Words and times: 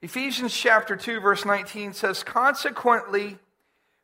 Ephesians 0.00 0.54
chapter 0.54 0.94
2, 0.94 1.20
verse 1.20 1.44
19 1.44 1.92
says, 1.92 2.22
Consequently, 2.22 3.38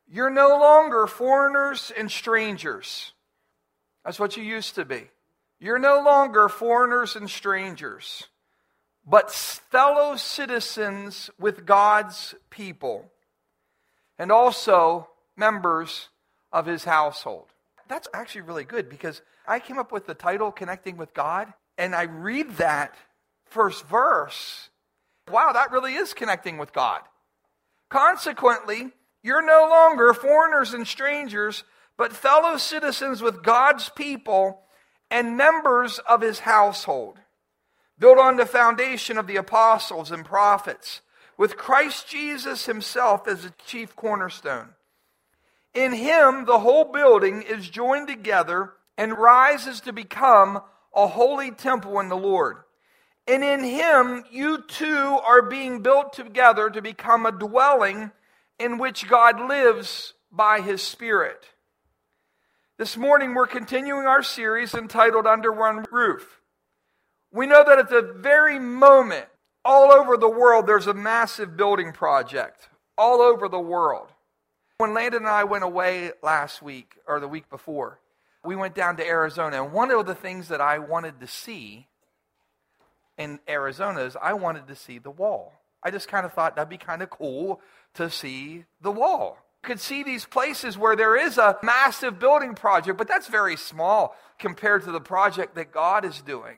you're 0.07 0.29
no 0.29 0.49
longer 0.49 1.07
foreigners 1.07 1.91
and 1.97 2.11
strangers. 2.11 3.13
That's 4.03 4.19
what 4.19 4.35
you 4.35 4.43
used 4.43 4.75
to 4.75 4.83
be. 4.85 5.09
You're 5.59 5.79
no 5.79 6.01
longer 6.03 6.49
foreigners 6.49 7.15
and 7.15 7.29
strangers, 7.29 8.27
but 9.07 9.31
fellow 9.31 10.17
citizens 10.17 11.29
with 11.39 11.65
God's 11.65 12.35
people, 12.49 13.09
and 14.19 14.33
also 14.33 15.09
members 15.37 16.09
of 16.51 16.65
his 16.65 16.83
household. 16.83 17.47
That's 17.87 18.09
actually 18.13 18.41
really 18.41 18.65
good 18.65 18.89
because 18.89 19.21
I 19.47 19.59
came 19.59 19.77
up 19.77 19.93
with 19.93 20.07
the 20.07 20.13
title 20.13 20.51
Connecting 20.51 20.97
with 20.97 21.13
God, 21.13 21.53
and 21.77 21.95
I 21.95 22.03
read 22.03 22.57
that 22.57 22.95
first 23.45 23.85
verse. 23.87 24.69
Wow, 25.29 25.51
that 25.53 25.71
really 25.71 25.95
is 25.95 26.13
connecting 26.13 26.57
with 26.57 26.73
God. 26.73 27.01
Consequently, 27.89 28.91
you're 29.23 29.45
no 29.45 29.67
longer 29.69 30.13
foreigners 30.13 30.73
and 30.73 30.87
strangers, 30.87 31.63
but 31.97 32.13
fellow 32.13 32.57
citizens 32.57 33.21
with 33.21 33.43
God's 33.43 33.89
people 33.89 34.61
and 35.09 35.37
members 35.37 35.99
of 35.99 36.21
his 36.21 36.39
household, 36.39 37.17
built 37.97 38.17
on 38.17 38.37
the 38.37 38.45
foundation 38.45 39.17
of 39.17 39.27
the 39.27 39.37
apostles 39.37 40.11
and 40.11 40.25
prophets, 40.25 41.01
with 41.37 41.57
Christ 41.57 42.07
Jesus 42.07 42.65
himself 42.65 43.27
as 43.27 43.43
the 43.43 43.53
chief 43.65 43.95
cornerstone. 43.95 44.69
In 45.73 45.91
him, 45.91 46.45
the 46.45 46.59
whole 46.59 46.85
building 46.85 47.41
is 47.41 47.69
joined 47.69 48.07
together 48.07 48.73
and 48.97 49.17
rises 49.17 49.81
to 49.81 49.91
become 49.91 50.61
a 50.93 51.07
holy 51.07 51.51
temple 51.51 51.99
in 51.99 52.09
the 52.09 52.15
Lord. 52.15 52.57
And 53.27 53.43
in 53.43 53.63
him, 53.63 54.23
you 54.31 54.61
too 54.61 55.19
are 55.25 55.41
being 55.41 55.81
built 55.81 56.13
together 56.13 56.69
to 56.69 56.81
become 56.81 57.25
a 57.25 57.31
dwelling 57.31 58.11
in 58.59 58.77
which 58.77 59.07
God 59.07 59.39
lives 59.39 60.13
by 60.31 60.61
his 60.61 60.81
Spirit. 60.81 61.43
This 62.77 62.97
morning, 62.97 63.33
we're 63.33 63.47
continuing 63.47 64.05
our 64.05 64.21
series 64.21 64.73
entitled 64.73 65.25
Under 65.25 65.51
One 65.51 65.85
Roof. 65.91 66.41
We 67.31 67.47
know 67.47 67.63
that 67.65 67.79
at 67.79 67.89
the 67.89 68.13
very 68.17 68.59
moment, 68.59 69.25
all 69.63 69.91
over 69.91 70.17
the 70.17 70.29
world, 70.29 70.67
there's 70.67 70.87
a 70.87 70.93
massive 70.93 71.57
building 71.57 71.93
project. 71.93 72.69
All 72.97 73.21
over 73.21 73.49
the 73.49 73.59
world. 73.59 74.09
When 74.77 74.93
Landon 74.93 75.23
and 75.23 75.29
I 75.29 75.45
went 75.45 75.63
away 75.63 76.11
last 76.21 76.61
week, 76.61 76.95
or 77.07 77.19
the 77.19 77.27
week 77.27 77.49
before, 77.49 77.99
we 78.43 78.55
went 78.55 78.75
down 78.75 78.97
to 78.97 79.05
Arizona. 79.05 79.63
And 79.63 79.73
one 79.73 79.89
of 79.89 80.05
the 80.05 80.13
things 80.13 80.49
that 80.49 80.61
I 80.61 80.77
wanted 80.79 81.19
to 81.21 81.27
see 81.27 81.87
in 83.17 83.39
Arizona 83.47 84.01
is 84.01 84.17
I 84.21 84.33
wanted 84.33 84.67
to 84.67 84.75
see 84.75 84.99
the 84.99 85.11
wall. 85.11 85.53
I 85.83 85.91
just 85.91 86.07
kind 86.07 86.25
of 86.25 86.33
thought 86.33 86.55
that'd 86.55 86.69
be 86.69 86.77
kind 86.77 87.01
of 87.01 87.09
cool 87.09 87.61
to 87.95 88.09
see 88.09 88.65
the 88.81 88.91
wall 88.91 89.37
could 89.65 89.81
see 89.81 90.03
these 90.03 90.25
places 90.25 90.77
where 90.77 90.95
there 90.95 91.17
is 91.17 91.37
a 91.37 91.57
massive 91.61 92.19
building 92.19 92.55
project, 92.55 92.97
but 92.97 93.07
that's 93.07 93.27
very 93.27 93.57
small 93.57 94.15
compared 94.39 94.83
to 94.83 94.91
the 94.91 95.01
project 95.01 95.55
that 95.55 95.71
God 95.71 96.05
is 96.05 96.21
doing. 96.21 96.57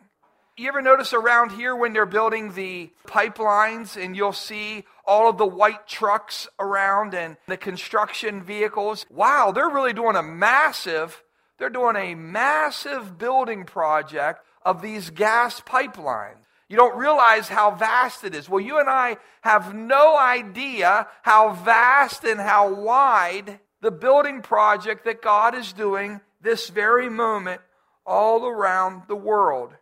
You 0.58 0.68
ever 0.68 0.82
notice 0.82 1.14
around 1.14 1.52
here 1.52 1.76
when 1.76 1.94
they're 1.94 2.08
building 2.08 2.54
the 2.54 2.90
pipelines 3.08 4.02
and 4.02 4.16
you'll 4.16 4.34
see 4.34 4.86
all 5.06 5.30
of 5.30 5.38
the 5.38 5.46
white 5.46 5.88
trucks 5.88 6.48
around 6.60 7.14
and 7.14 7.38
the 7.48 7.58
construction 7.58 8.44
vehicles? 8.44 9.06
Wow, 9.10 9.52
they're 9.52 9.70
really 9.70 9.94
doing 9.94 10.16
a 10.16 10.24
massive, 10.24 11.24
they're 11.60 11.70
doing 11.70 11.96
a 11.96 12.16
massive 12.16 13.20
building 13.20 13.66
project 13.66 14.42
of 14.64 14.82
these 14.82 15.12
gas 15.12 15.62
pipelines. 15.62 16.47
You 16.70 16.76
don't 16.76 16.98
realize 16.98 17.48
how 17.48 17.72
vast 17.72 18.24
it 18.24 18.36
is. 18.36 18.50
Well, 18.50 18.60
you 18.60 18.80
and 18.80 18.90
I 18.90 19.18
have 19.42 19.74
no 19.74 20.18
idea 20.18 21.08
how 21.22 21.54
vast 21.54 22.24
and 22.26 22.40
how 22.40 22.74
wide 22.74 23.60
the 23.82 23.92
building 23.92 24.42
project 24.42 25.06
that 25.06 25.22
God 25.22 25.56
is 25.56 25.72
doing 25.72 26.20
this 26.42 26.70
very 26.70 27.10
moment 27.10 27.62
all 28.06 28.46
around 28.46 29.04
the 29.08 29.16
world. 29.16 29.74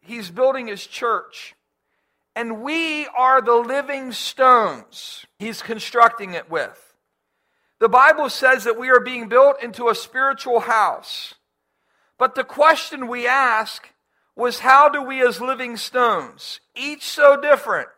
He's 0.00 0.30
building 0.30 0.68
his 0.68 0.86
church. 0.86 1.54
And 2.34 2.62
we 2.62 3.06
are 3.08 3.42
the 3.42 3.56
living 3.56 4.12
stones 4.12 5.26
he's 5.38 5.60
constructing 5.60 6.32
it 6.32 6.50
with. 6.50 6.94
The 7.78 7.90
Bible 7.90 8.30
says 8.30 8.64
that 8.64 8.78
we 8.78 8.88
are 8.88 9.00
being 9.00 9.28
built 9.28 9.62
into 9.62 9.88
a 9.88 9.94
spiritual 9.94 10.60
house. 10.60 11.34
But 12.16 12.34
the 12.34 12.44
question 12.44 13.08
we 13.08 13.26
ask 13.26 13.91
was 14.36 14.60
how 14.60 14.88
do 14.88 15.02
we, 15.02 15.26
as 15.26 15.40
living 15.40 15.76
stones, 15.76 16.60
each 16.74 17.04
so 17.04 17.40
different, 17.40 17.88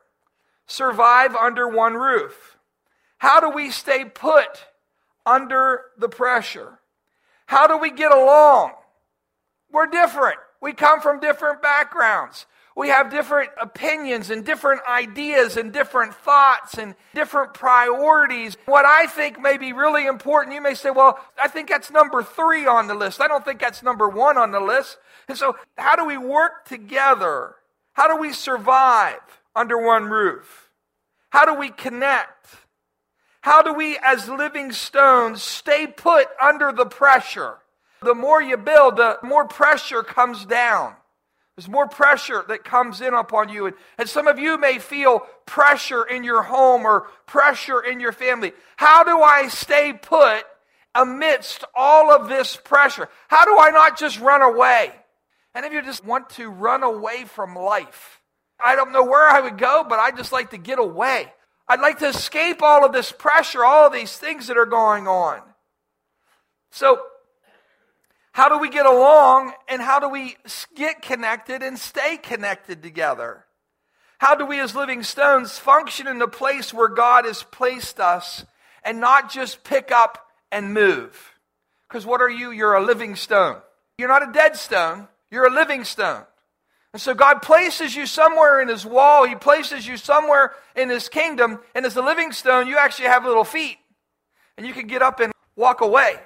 survive 0.66 1.34
under 1.36 1.68
one 1.68 1.94
roof? 1.94 2.58
How 3.18 3.40
do 3.40 3.50
we 3.50 3.70
stay 3.70 4.04
put 4.04 4.66
under 5.24 5.82
the 5.98 6.08
pressure? 6.08 6.80
How 7.46 7.66
do 7.66 7.78
we 7.78 7.90
get 7.90 8.12
along? 8.12 8.72
We're 9.70 9.86
different. 9.86 10.38
We 10.60 10.72
come 10.72 11.00
from 11.00 11.20
different 11.20 11.62
backgrounds. 11.62 12.46
We 12.76 12.88
have 12.88 13.10
different 13.10 13.50
opinions 13.60 14.30
and 14.30 14.44
different 14.44 14.80
ideas 14.88 15.56
and 15.56 15.72
different 15.72 16.12
thoughts 16.14 16.76
and 16.76 16.96
different 17.14 17.54
priorities. 17.54 18.56
What 18.66 18.84
I 18.84 19.06
think 19.06 19.40
may 19.40 19.58
be 19.58 19.72
really 19.72 20.06
important, 20.06 20.54
you 20.54 20.60
may 20.60 20.74
say, 20.74 20.90
well, 20.90 21.20
I 21.40 21.46
think 21.46 21.68
that's 21.68 21.92
number 21.92 22.22
three 22.24 22.66
on 22.66 22.88
the 22.88 22.94
list. 22.94 23.20
I 23.20 23.28
don't 23.28 23.44
think 23.44 23.60
that's 23.60 23.82
number 23.82 24.08
one 24.08 24.36
on 24.36 24.50
the 24.50 24.60
list. 24.60 24.98
And 25.28 25.38
so, 25.38 25.56
how 25.76 25.96
do 25.96 26.04
we 26.04 26.18
work 26.18 26.66
together? 26.66 27.54
How 27.94 28.08
do 28.08 28.20
we 28.20 28.32
survive 28.32 29.20
under 29.54 29.78
one 29.78 30.04
roof? 30.04 30.70
How 31.30 31.44
do 31.44 31.54
we 31.54 31.70
connect? 31.70 32.46
How 33.40 33.62
do 33.62 33.74
we, 33.74 33.98
as 34.02 34.28
living 34.28 34.72
stones, 34.72 35.42
stay 35.42 35.86
put 35.86 36.28
under 36.40 36.72
the 36.72 36.86
pressure? 36.86 37.58
The 38.02 38.14
more 38.14 38.40
you 38.40 38.56
build, 38.56 38.96
the 38.96 39.18
more 39.22 39.46
pressure 39.46 40.02
comes 40.02 40.44
down. 40.44 40.94
There's 41.56 41.68
more 41.68 41.86
pressure 41.86 42.44
that 42.48 42.64
comes 42.64 43.00
in 43.00 43.14
upon 43.14 43.48
you. 43.48 43.66
And, 43.66 43.76
and 43.96 44.08
some 44.08 44.26
of 44.26 44.38
you 44.38 44.58
may 44.58 44.78
feel 44.78 45.20
pressure 45.46 46.04
in 46.04 46.24
your 46.24 46.42
home 46.42 46.84
or 46.84 47.06
pressure 47.26 47.80
in 47.80 48.00
your 48.00 48.12
family. 48.12 48.52
How 48.76 49.04
do 49.04 49.20
I 49.20 49.48
stay 49.48 49.92
put 49.92 50.44
amidst 50.94 51.64
all 51.74 52.10
of 52.10 52.28
this 52.28 52.56
pressure? 52.56 53.08
How 53.28 53.44
do 53.44 53.56
I 53.58 53.70
not 53.70 53.98
just 53.98 54.20
run 54.20 54.42
away? 54.42 54.92
And 55.54 55.64
if 55.64 55.72
you 55.72 55.82
just 55.82 56.04
want 56.04 56.30
to 56.30 56.48
run 56.48 56.82
away 56.82 57.24
from 57.24 57.54
life, 57.54 58.20
I 58.62 58.76
don't 58.76 58.92
know 58.92 59.04
where 59.04 59.28
I 59.28 59.40
would 59.40 59.58
go, 59.58 59.84
but 59.88 59.98
I'd 59.98 60.16
just 60.16 60.32
like 60.32 60.50
to 60.50 60.58
get 60.58 60.78
away. 60.78 61.32
I'd 61.68 61.80
like 61.80 61.98
to 62.00 62.08
escape 62.08 62.62
all 62.62 62.84
of 62.84 62.92
this 62.92 63.12
pressure, 63.12 63.64
all 63.64 63.86
of 63.86 63.92
these 63.92 64.16
things 64.16 64.48
that 64.48 64.58
are 64.58 64.66
going 64.66 65.06
on. 65.06 65.40
So, 66.70 67.00
how 68.32 68.48
do 68.48 68.58
we 68.58 68.68
get 68.68 68.84
along 68.84 69.52
and 69.68 69.80
how 69.80 70.00
do 70.00 70.08
we 70.08 70.36
get 70.74 71.02
connected 71.02 71.62
and 71.62 71.78
stay 71.78 72.16
connected 72.16 72.82
together? 72.82 73.44
How 74.18 74.34
do 74.34 74.44
we, 74.44 74.58
as 74.58 74.74
living 74.74 75.02
stones, 75.02 75.58
function 75.58 76.06
in 76.06 76.18
the 76.18 76.26
place 76.26 76.74
where 76.74 76.88
God 76.88 77.26
has 77.26 77.42
placed 77.44 78.00
us 78.00 78.44
and 78.82 78.98
not 78.98 79.30
just 79.30 79.62
pick 79.62 79.92
up 79.92 80.18
and 80.50 80.74
move? 80.74 81.34
Because 81.88 82.04
what 82.04 82.20
are 82.20 82.30
you? 82.30 82.50
You're 82.50 82.74
a 82.74 82.84
living 82.84 83.14
stone. 83.14 83.58
You're 83.98 84.08
not 84.08 84.28
a 84.28 84.32
dead 84.32 84.56
stone. 84.56 85.08
You're 85.34 85.48
a 85.48 85.52
living 85.52 85.82
stone. 85.82 86.22
And 86.92 87.02
so 87.02 87.12
God 87.12 87.42
places 87.42 87.96
you 87.96 88.06
somewhere 88.06 88.60
in 88.60 88.68
His 88.68 88.86
wall, 88.86 89.26
He 89.26 89.34
places 89.34 89.84
you 89.84 89.96
somewhere 89.96 90.52
in 90.76 90.90
His 90.90 91.08
kingdom, 91.08 91.58
and 91.74 91.84
as 91.84 91.96
a 91.96 92.02
living 92.02 92.30
stone, 92.30 92.68
you 92.68 92.78
actually 92.78 93.08
have 93.08 93.24
little 93.24 93.42
feet. 93.42 93.78
And 94.56 94.64
you 94.64 94.72
can 94.72 94.86
get 94.86 95.02
up 95.02 95.18
and 95.18 95.32
walk 95.56 95.80
away. 95.80 96.20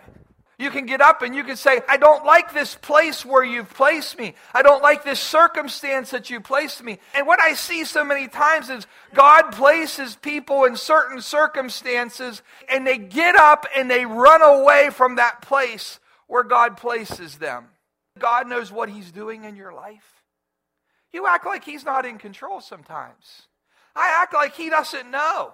You 0.59 0.71
can 0.71 0.85
get 0.85 1.01
up 1.01 1.23
and 1.23 1.35
you 1.35 1.43
can 1.43 1.57
say, 1.57 1.81
I 1.89 1.97
don't 1.97 2.27
like 2.27 2.53
this 2.53 2.75
place 2.75 3.25
where 3.25 3.43
you've 3.43 3.73
placed 3.73 4.19
me. 4.19 4.35
I 4.53 4.61
don't 4.61 4.83
like 4.83 5.05
this 5.05 5.21
circumstance 5.21 6.11
that 6.11 6.29
you 6.29 6.43
placed 6.43 6.83
me. 6.83 6.99
And 7.15 7.27
what 7.27 7.41
I 7.41 7.55
see 7.55 7.85
so 7.85 8.05
many 8.05 8.29
times 8.29 8.69
is 8.69 8.87
God 9.15 9.53
places 9.53 10.17
people 10.17 10.65
in 10.65 10.77
certain 10.77 11.23
circumstances 11.23 12.43
and 12.69 12.87
they 12.87 12.99
get 12.99 13.37
up 13.37 13.65
and 13.75 13.91
they 13.91 14.05
run 14.05 14.43
away 14.43 14.91
from 14.91 15.15
that 15.15 15.41
place 15.41 15.99
where 16.27 16.45
God 16.45 16.77
places 16.77 17.39
them. 17.39 17.69
God 18.19 18.49
knows 18.49 18.73
what 18.73 18.89
He's 18.89 19.11
doing 19.11 19.45
in 19.45 19.57
your 19.57 19.73
life. 19.73 20.23
You 21.13 21.27
act 21.27 21.47
like 21.47 21.65
He's 21.65 21.85
not 21.85 22.05
in 22.05 22.19
control 22.19 22.61
sometimes. 22.61 23.43
I 23.95 24.21
act 24.23 24.35
like 24.35 24.55
He 24.55 24.71
doesn't 24.71 25.11
know. 25.11 25.53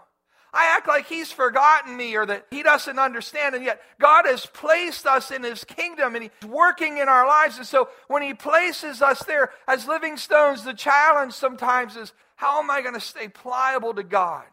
I 0.52 0.66
act 0.76 0.86
like 0.86 1.06
He's 1.06 1.32
forgotten 1.32 1.96
me 1.96 2.16
or 2.16 2.26
that 2.26 2.46
He 2.50 2.62
doesn't 2.62 2.98
understand. 2.98 3.54
And 3.54 3.64
yet, 3.64 3.80
God 4.00 4.26
has 4.26 4.46
placed 4.46 5.06
us 5.06 5.30
in 5.30 5.42
His 5.42 5.64
kingdom 5.64 6.14
and 6.14 6.24
He's 6.24 6.48
working 6.48 6.98
in 6.98 7.08
our 7.08 7.26
lives. 7.26 7.58
And 7.58 7.66
so, 7.66 7.88
when 8.08 8.22
He 8.22 8.34
places 8.34 9.02
us 9.02 9.24
there 9.24 9.50
as 9.66 9.88
living 9.88 10.16
stones, 10.16 10.64
the 10.64 10.74
challenge 10.74 11.32
sometimes 11.32 11.96
is 11.96 12.12
how 12.36 12.60
am 12.60 12.70
I 12.70 12.82
going 12.82 12.94
to 12.94 13.00
stay 13.00 13.28
pliable 13.28 13.94
to 13.94 14.02
God? 14.02 14.44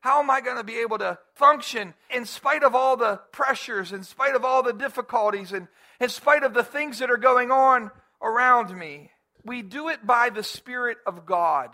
How 0.00 0.20
am 0.20 0.30
I 0.30 0.40
going 0.40 0.56
to 0.56 0.64
be 0.64 0.78
able 0.78 0.98
to 0.98 1.18
function 1.34 1.94
in 2.10 2.24
spite 2.24 2.62
of 2.62 2.74
all 2.74 2.96
the 2.96 3.20
pressures, 3.32 3.92
in 3.92 4.04
spite 4.04 4.36
of 4.36 4.44
all 4.44 4.62
the 4.62 4.72
difficulties, 4.72 5.52
and 5.52 5.66
in 6.00 6.08
spite 6.08 6.42
of 6.42 6.54
the 6.54 6.64
things 6.64 6.98
that 6.98 7.10
are 7.10 7.16
going 7.16 7.50
on 7.50 7.90
around 8.22 8.76
me? 8.76 9.10
We 9.44 9.62
do 9.62 9.88
it 9.88 10.06
by 10.06 10.30
the 10.30 10.42
Spirit 10.42 10.98
of 11.06 11.26
God. 11.26 11.70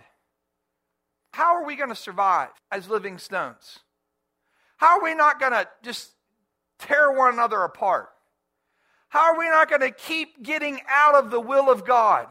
How 1.32 1.56
are 1.56 1.64
we 1.64 1.76
going 1.76 1.88
to 1.88 1.96
survive 1.96 2.50
as 2.70 2.88
living 2.88 3.18
stones? 3.18 3.80
How 4.76 4.98
are 4.98 5.02
we 5.02 5.14
not 5.14 5.40
going 5.40 5.52
to 5.52 5.66
just 5.82 6.10
tear 6.78 7.10
one 7.10 7.32
another 7.32 7.62
apart? 7.62 8.08
How 9.08 9.32
are 9.32 9.38
we 9.38 9.48
not 9.48 9.68
going 9.68 9.80
to 9.80 9.90
keep 9.90 10.42
getting 10.42 10.80
out 10.88 11.14
of 11.14 11.30
the 11.30 11.40
will 11.40 11.70
of 11.70 11.84
God? 11.84 12.26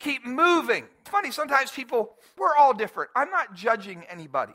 Keep 0.00 0.26
moving. 0.26 0.84
It's 1.00 1.10
funny, 1.10 1.30
sometimes 1.30 1.70
people, 1.70 2.14
we're 2.36 2.54
all 2.56 2.74
different. 2.74 3.10
I'm 3.14 3.30
not 3.30 3.54
judging 3.54 4.04
anybody. 4.08 4.54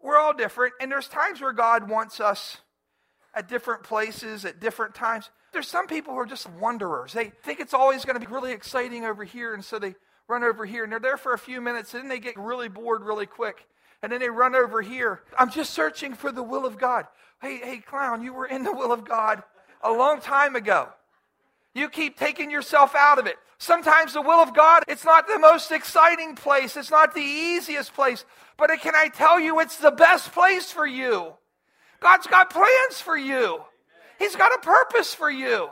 We're 0.00 0.18
all 0.18 0.34
different, 0.34 0.74
and 0.80 0.90
there's 0.90 1.08
times 1.08 1.40
where 1.40 1.52
God 1.52 1.88
wants 1.88 2.20
us 2.20 2.58
at 3.34 3.48
different 3.48 3.82
places 3.82 4.44
at 4.44 4.60
different 4.60 4.94
times. 4.94 5.30
There's 5.52 5.68
some 5.68 5.86
people 5.86 6.14
who 6.14 6.20
are 6.20 6.26
just 6.26 6.48
wanderers. 6.50 7.12
They 7.12 7.32
think 7.42 7.60
it's 7.60 7.74
always 7.74 8.04
going 8.04 8.18
to 8.18 8.26
be 8.26 8.32
really 8.32 8.52
exciting 8.52 9.04
over 9.04 9.24
here, 9.24 9.54
and 9.54 9.64
so 9.64 9.78
they 9.78 9.94
run 10.28 10.44
over 10.44 10.64
here, 10.64 10.84
and 10.84 10.92
they're 10.92 11.00
there 11.00 11.16
for 11.16 11.34
a 11.34 11.38
few 11.38 11.60
minutes, 11.60 11.92
and 11.94 12.04
then 12.04 12.08
they 12.08 12.18
get 12.18 12.38
really 12.38 12.68
bored 12.68 13.02
really 13.02 13.26
quick. 13.26 13.66
And 14.02 14.10
then 14.10 14.20
they 14.20 14.30
run 14.30 14.54
over 14.54 14.82
here. 14.82 15.20
I'm 15.38 15.50
just 15.50 15.72
searching 15.72 16.14
for 16.14 16.32
the 16.32 16.42
will 16.42 16.66
of 16.66 16.78
God. 16.78 17.06
Hey, 17.40 17.58
hey, 17.58 17.78
clown, 17.78 18.22
you 18.22 18.32
were 18.32 18.46
in 18.46 18.64
the 18.64 18.72
will 18.72 18.92
of 18.92 19.04
God 19.04 19.42
a 19.82 19.92
long 19.92 20.20
time 20.20 20.56
ago. 20.56 20.88
You 21.74 21.88
keep 21.88 22.18
taking 22.18 22.50
yourself 22.50 22.94
out 22.94 23.18
of 23.18 23.26
it. 23.26 23.36
Sometimes 23.58 24.12
the 24.12 24.22
will 24.22 24.40
of 24.40 24.54
God, 24.54 24.82
it's 24.88 25.04
not 25.04 25.28
the 25.28 25.38
most 25.38 25.70
exciting 25.70 26.34
place, 26.34 26.76
it's 26.76 26.90
not 26.90 27.14
the 27.14 27.20
easiest 27.20 27.94
place, 27.94 28.24
but 28.56 28.70
can 28.80 28.94
I 28.96 29.08
tell 29.08 29.38
you, 29.38 29.60
it's 29.60 29.76
the 29.76 29.92
best 29.92 30.32
place 30.32 30.72
for 30.72 30.86
you. 30.86 31.34
God's 32.02 32.26
got 32.26 32.50
plans 32.50 33.00
for 33.00 33.16
you, 33.16 33.62
He's 34.18 34.36
got 34.36 34.54
a 34.54 34.58
purpose 34.58 35.14
for 35.14 35.30
you. 35.30 35.70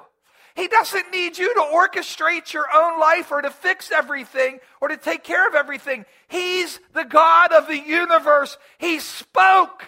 He 0.56 0.66
doesn't 0.68 1.12
need 1.12 1.38
you 1.38 1.54
to 1.54 1.60
orchestrate 1.60 2.52
your 2.52 2.66
own 2.74 2.98
life 2.98 3.30
or 3.30 3.40
to 3.40 3.50
fix 3.50 3.90
everything 3.90 4.58
or 4.80 4.88
to 4.88 4.96
take 4.96 5.22
care 5.22 5.46
of 5.48 5.54
everything. 5.54 6.04
He's 6.28 6.80
the 6.92 7.04
God 7.04 7.52
of 7.52 7.68
the 7.68 7.78
universe. 7.78 8.58
He 8.78 8.98
spoke, 8.98 9.84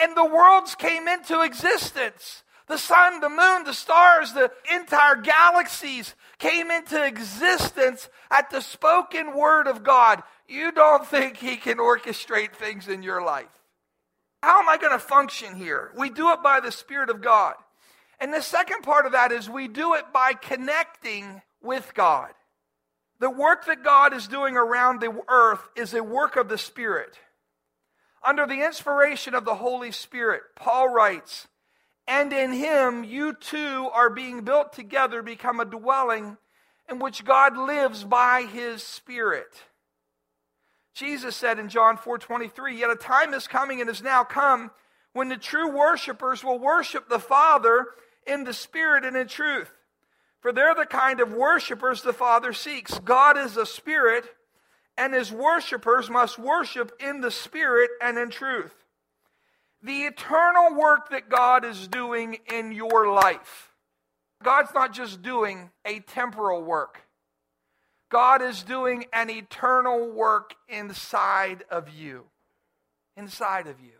and 0.00 0.16
the 0.16 0.24
worlds 0.24 0.74
came 0.74 1.06
into 1.06 1.42
existence. 1.42 2.42
The 2.66 2.78
sun, 2.78 3.20
the 3.20 3.28
moon, 3.28 3.64
the 3.64 3.74
stars, 3.74 4.32
the 4.32 4.50
entire 4.74 5.16
galaxies 5.16 6.14
came 6.38 6.70
into 6.70 7.04
existence 7.04 8.08
at 8.30 8.50
the 8.50 8.62
spoken 8.62 9.36
word 9.36 9.66
of 9.66 9.84
God. 9.84 10.22
You 10.48 10.72
don't 10.72 11.06
think 11.06 11.36
He 11.36 11.56
can 11.56 11.76
orchestrate 11.76 12.54
things 12.54 12.88
in 12.88 13.02
your 13.02 13.22
life. 13.22 13.61
How 14.42 14.60
am 14.60 14.68
I 14.68 14.76
going 14.76 14.92
to 14.92 14.98
function 14.98 15.54
here? 15.54 15.92
We 15.96 16.10
do 16.10 16.32
it 16.32 16.42
by 16.42 16.60
the 16.60 16.72
Spirit 16.72 17.10
of 17.10 17.22
God. 17.22 17.54
And 18.20 18.32
the 18.32 18.42
second 18.42 18.82
part 18.82 19.06
of 19.06 19.12
that 19.12 19.32
is 19.32 19.48
we 19.48 19.68
do 19.68 19.94
it 19.94 20.12
by 20.12 20.32
connecting 20.32 21.42
with 21.62 21.92
God. 21.94 22.30
The 23.20 23.30
work 23.30 23.66
that 23.66 23.84
God 23.84 24.12
is 24.12 24.26
doing 24.26 24.56
around 24.56 25.00
the 25.00 25.16
earth 25.28 25.60
is 25.76 25.94
a 25.94 26.02
work 26.02 26.36
of 26.36 26.48
the 26.48 26.58
Spirit. 26.58 27.18
Under 28.24 28.46
the 28.46 28.64
inspiration 28.64 29.34
of 29.34 29.44
the 29.44 29.54
Holy 29.54 29.92
Spirit, 29.92 30.42
Paul 30.56 30.88
writes, 30.88 31.46
and 32.08 32.32
in 32.32 32.52
him 32.52 33.04
you 33.04 33.34
too 33.34 33.88
are 33.92 34.10
being 34.10 34.42
built 34.42 34.72
together, 34.72 35.22
become 35.22 35.60
a 35.60 35.64
dwelling 35.64 36.36
in 36.90 36.98
which 36.98 37.24
God 37.24 37.56
lives 37.56 38.02
by 38.02 38.42
his 38.42 38.82
Spirit. 38.82 39.62
Jesus 40.94 41.36
said 41.36 41.58
in 41.58 41.68
John 41.68 41.96
4:23, 41.96 42.76
"Yet 42.76 42.90
a 42.90 42.96
time 42.96 43.34
is 43.34 43.48
coming 43.48 43.80
and 43.80 43.88
is 43.88 44.02
now 44.02 44.24
come 44.24 44.70
when 45.12 45.28
the 45.28 45.36
true 45.36 45.68
worshipers 45.68 46.44
will 46.44 46.58
worship 46.58 47.08
the 47.08 47.20
Father 47.20 47.94
in 48.26 48.44
the 48.44 48.54
Spirit 48.54 49.04
and 49.04 49.16
in 49.16 49.28
truth. 49.28 49.72
For 50.40 50.52
they're 50.52 50.74
the 50.74 50.86
kind 50.86 51.20
of 51.20 51.32
worshipers 51.32 52.02
the 52.02 52.12
Father 52.12 52.52
seeks. 52.52 52.98
God 52.98 53.38
is 53.38 53.56
a 53.56 53.66
spirit, 53.66 54.36
and 54.96 55.14
his 55.14 55.32
worshipers 55.32 56.10
must 56.10 56.38
worship 56.38 56.92
in 57.00 57.20
the 57.20 57.30
Spirit 57.30 57.90
and 58.00 58.18
in 58.18 58.30
truth." 58.30 58.82
the 59.82 60.04
eternal 60.04 60.74
work 60.74 61.10
that 61.10 61.28
God 61.28 61.64
is 61.64 61.88
doing 61.88 62.38
in 62.46 62.72
your 62.72 63.12
life. 63.12 63.70
God's 64.42 64.72
not 64.74 64.92
just 64.92 65.22
doing 65.22 65.70
a 65.84 66.00
temporal 66.00 66.62
work, 66.62 67.02
God 68.12 68.42
is 68.42 68.62
doing 68.62 69.06
an 69.10 69.30
eternal 69.30 70.06
work 70.06 70.54
inside 70.68 71.64
of 71.70 71.88
you. 71.88 72.24
Inside 73.16 73.66
of 73.66 73.80
you. 73.80 73.94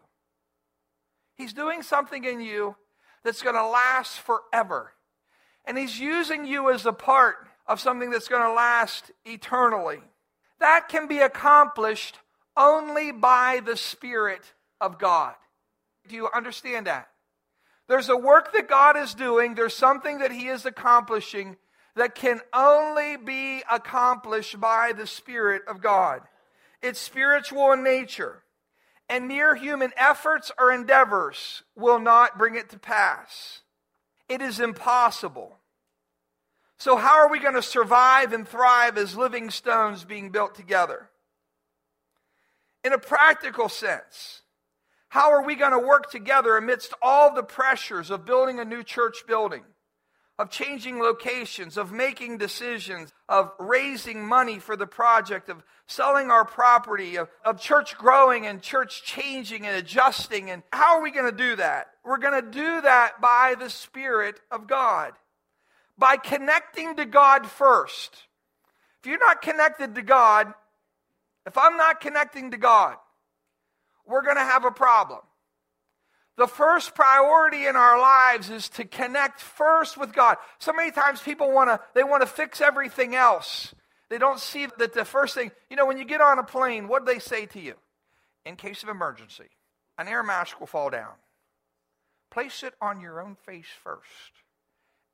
He's 1.34 1.54
doing 1.54 1.80
something 1.82 2.22
in 2.22 2.42
you 2.42 2.76
that's 3.24 3.40
going 3.40 3.56
to 3.56 3.66
last 3.66 4.20
forever. 4.20 4.92
And 5.64 5.78
He's 5.78 5.98
using 5.98 6.44
you 6.44 6.70
as 6.70 6.84
a 6.84 6.92
part 6.92 7.48
of 7.66 7.80
something 7.80 8.10
that's 8.10 8.28
going 8.28 8.42
to 8.42 8.52
last 8.52 9.10
eternally. 9.24 10.02
That 10.60 10.90
can 10.90 11.08
be 11.08 11.20
accomplished 11.20 12.18
only 12.54 13.12
by 13.12 13.62
the 13.64 13.78
Spirit 13.78 14.42
of 14.78 14.98
God. 14.98 15.34
Do 16.06 16.16
you 16.16 16.28
understand 16.34 16.86
that? 16.86 17.08
There's 17.88 18.10
a 18.10 18.16
work 18.16 18.52
that 18.52 18.68
God 18.68 18.98
is 18.98 19.14
doing, 19.14 19.54
there's 19.54 19.74
something 19.74 20.18
that 20.18 20.32
He 20.32 20.48
is 20.48 20.66
accomplishing 20.66 21.56
that 21.96 22.14
can 22.14 22.40
only 22.52 23.16
be 23.16 23.62
accomplished 23.70 24.60
by 24.60 24.92
the 24.92 25.06
Spirit 25.06 25.62
of 25.68 25.82
God. 25.82 26.22
It's 26.80 26.98
spiritual 26.98 27.72
in 27.72 27.84
nature, 27.84 28.42
and 29.08 29.28
mere 29.28 29.54
human 29.54 29.92
efforts 29.96 30.50
or 30.58 30.72
endeavors 30.72 31.62
will 31.76 31.98
not 31.98 32.38
bring 32.38 32.54
it 32.54 32.70
to 32.70 32.78
pass. 32.78 33.60
It 34.28 34.40
is 34.40 34.58
impossible. 34.58 35.58
So, 36.78 36.96
how 36.96 37.20
are 37.20 37.30
we 37.30 37.38
going 37.38 37.54
to 37.54 37.62
survive 37.62 38.32
and 38.32 38.48
thrive 38.48 38.98
as 38.98 39.16
living 39.16 39.50
stones 39.50 40.04
being 40.04 40.30
built 40.30 40.54
together? 40.54 41.10
In 42.82 42.92
a 42.92 42.98
practical 42.98 43.68
sense, 43.68 44.42
how 45.08 45.30
are 45.30 45.44
we 45.44 45.54
going 45.54 45.72
to 45.72 45.78
work 45.78 46.10
together 46.10 46.56
amidst 46.56 46.94
all 47.00 47.34
the 47.34 47.42
pressures 47.42 48.10
of 48.10 48.24
building 48.24 48.58
a 48.58 48.64
new 48.64 48.82
church 48.82 49.24
building, 49.28 49.62
of 50.42 50.50
changing 50.50 50.98
locations, 50.98 51.76
of 51.76 51.92
making 51.92 52.36
decisions, 52.36 53.12
of 53.28 53.52
raising 53.60 54.26
money 54.26 54.58
for 54.58 54.74
the 54.74 54.88
project, 54.88 55.48
of 55.48 55.62
selling 55.86 56.32
our 56.32 56.44
property, 56.44 57.14
of, 57.14 57.28
of 57.44 57.60
church 57.60 57.96
growing 57.96 58.44
and 58.44 58.60
church 58.60 59.04
changing 59.04 59.68
and 59.68 59.76
adjusting? 59.76 60.50
And 60.50 60.64
how 60.72 60.96
are 60.96 61.02
we 61.02 61.12
going 61.12 61.30
to 61.30 61.36
do 61.36 61.54
that? 61.54 61.90
We're 62.04 62.18
going 62.18 62.42
to 62.42 62.50
do 62.50 62.80
that 62.80 63.20
by 63.20 63.54
the 63.56 63.70
Spirit 63.70 64.40
of 64.50 64.66
God, 64.66 65.12
by 65.96 66.16
connecting 66.16 66.96
to 66.96 67.04
God 67.04 67.46
first. 67.46 68.12
If 69.00 69.08
you're 69.08 69.24
not 69.24 69.42
connected 69.42 69.94
to 69.94 70.02
God, 70.02 70.52
if 71.46 71.56
I'm 71.56 71.76
not 71.76 72.00
connecting 72.00 72.50
to 72.50 72.56
God, 72.56 72.96
we're 74.08 74.22
going 74.22 74.38
to 74.38 74.42
have 74.42 74.64
a 74.64 74.72
problem. 74.72 75.20
The 76.36 76.46
first 76.46 76.94
priority 76.94 77.66
in 77.66 77.76
our 77.76 78.00
lives 78.00 78.48
is 78.48 78.68
to 78.70 78.84
connect 78.84 79.40
first 79.40 79.98
with 79.98 80.14
God. 80.14 80.38
So 80.58 80.72
many 80.72 80.90
times 80.90 81.20
people 81.20 81.52
want 81.52 81.68
to 81.68 81.80
they 81.94 82.04
want 82.04 82.22
to 82.22 82.26
fix 82.26 82.60
everything 82.60 83.14
else. 83.14 83.74
They 84.08 84.18
don't 84.18 84.40
see 84.40 84.66
that 84.78 84.92
the 84.92 85.04
first 85.04 85.34
thing, 85.34 85.52
you 85.70 85.76
know, 85.76 85.86
when 85.86 85.98
you 85.98 86.04
get 86.04 86.20
on 86.20 86.38
a 86.38 86.42
plane, 86.42 86.88
what 86.88 87.04
do 87.04 87.12
they 87.12 87.18
say 87.18 87.46
to 87.46 87.60
you? 87.60 87.74
In 88.44 88.56
case 88.56 88.82
of 88.82 88.88
emergency, 88.88 89.48
an 89.98 90.08
air 90.08 90.22
mask 90.22 90.58
will 90.58 90.66
fall 90.66 90.90
down. 90.90 91.12
Place 92.30 92.62
it 92.62 92.74
on 92.80 93.00
your 93.00 93.20
own 93.20 93.36
face 93.36 93.66
first, 93.82 94.32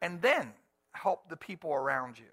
and 0.00 0.22
then 0.22 0.52
help 0.92 1.28
the 1.28 1.37
people 1.37 1.72
around 1.72 2.18
you. 2.18 2.25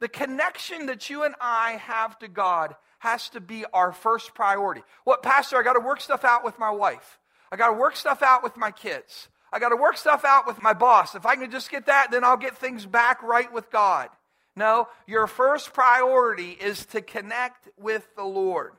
The 0.00 0.08
connection 0.08 0.86
that 0.86 1.10
you 1.10 1.24
and 1.24 1.34
I 1.40 1.72
have 1.72 2.18
to 2.20 2.28
God 2.28 2.74
has 3.00 3.28
to 3.30 3.40
be 3.40 3.64
our 3.72 3.92
first 3.92 4.34
priority. 4.34 4.82
What, 5.04 5.22
Pastor, 5.22 5.56
I 5.58 5.62
got 5.62 5.74
to 5.74 5.80
work 5.80 6.00
stuff 6.00 6.24
out 6.24 6.44
with 6.44 6.58
my 6.58 6.70
wife. 6.70 7.18
I 7.52 7.56
got 7.56 7.68
to 7.68 7.74
work 7.74 7.96
stuff 7.96 8.22
out 8.22 8.42
with 8.42 8.56
my 8.56 8.70
kids. 8.70 9.28
I 9.52 9.58
got 9.58 9.70
to 9.70 9.76
work 9.76 9.96
stuff 9.96 10.24
out 10.24 10.46
with 10.46 10.62
my 10.62 10.72
boss. 10.72 11.14
If 11.14 11.26
I 11.26 11.36
can 11.36 11.50
just 11.50 11.70
get 11.70 11.86
that, 11.86 12.10
then 12.10 12.24
I'll 12.24 12.36
get 12.36 12.56
things 12.56 12.86
back 12.86 13.22
right 13.22 13.52
with 13.52 13.70
God. 13.70 14.08
No, 14.54 14.88
your 15.06 15.26
first 15.26 15.72
priority 15.72 16.50
is 16.50 16.86
to 16.86 17.00
connect 17.00 17.68
with 17.76 18.06
the 18.16 18.24
Lord. 18.24 18.72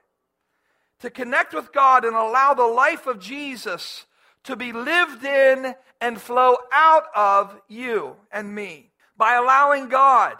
To 0.99 1.09
connect 1.09 1.53
with 1.53 1.73
God 1.73 2.05
and 2.05 2.15
allow 2.15 2.53
the 2.53 2.67
life 2.67 3.07
of 3.07 3.19
Jesus 3.19 4.05
to 4.43 4.55
be 4.55 4.71
lived 4.71 5.23
in 5.23 5.75
and 5.99 6.21
flow 6.21 6.55
out 6.71 7.05
of 7.15 7.59
you 7.67 8.15
and 8.31 8.53
me. 8.53 8.91
By 9.17 9.35
allowing 9.35 9.89
God 9.89 10.35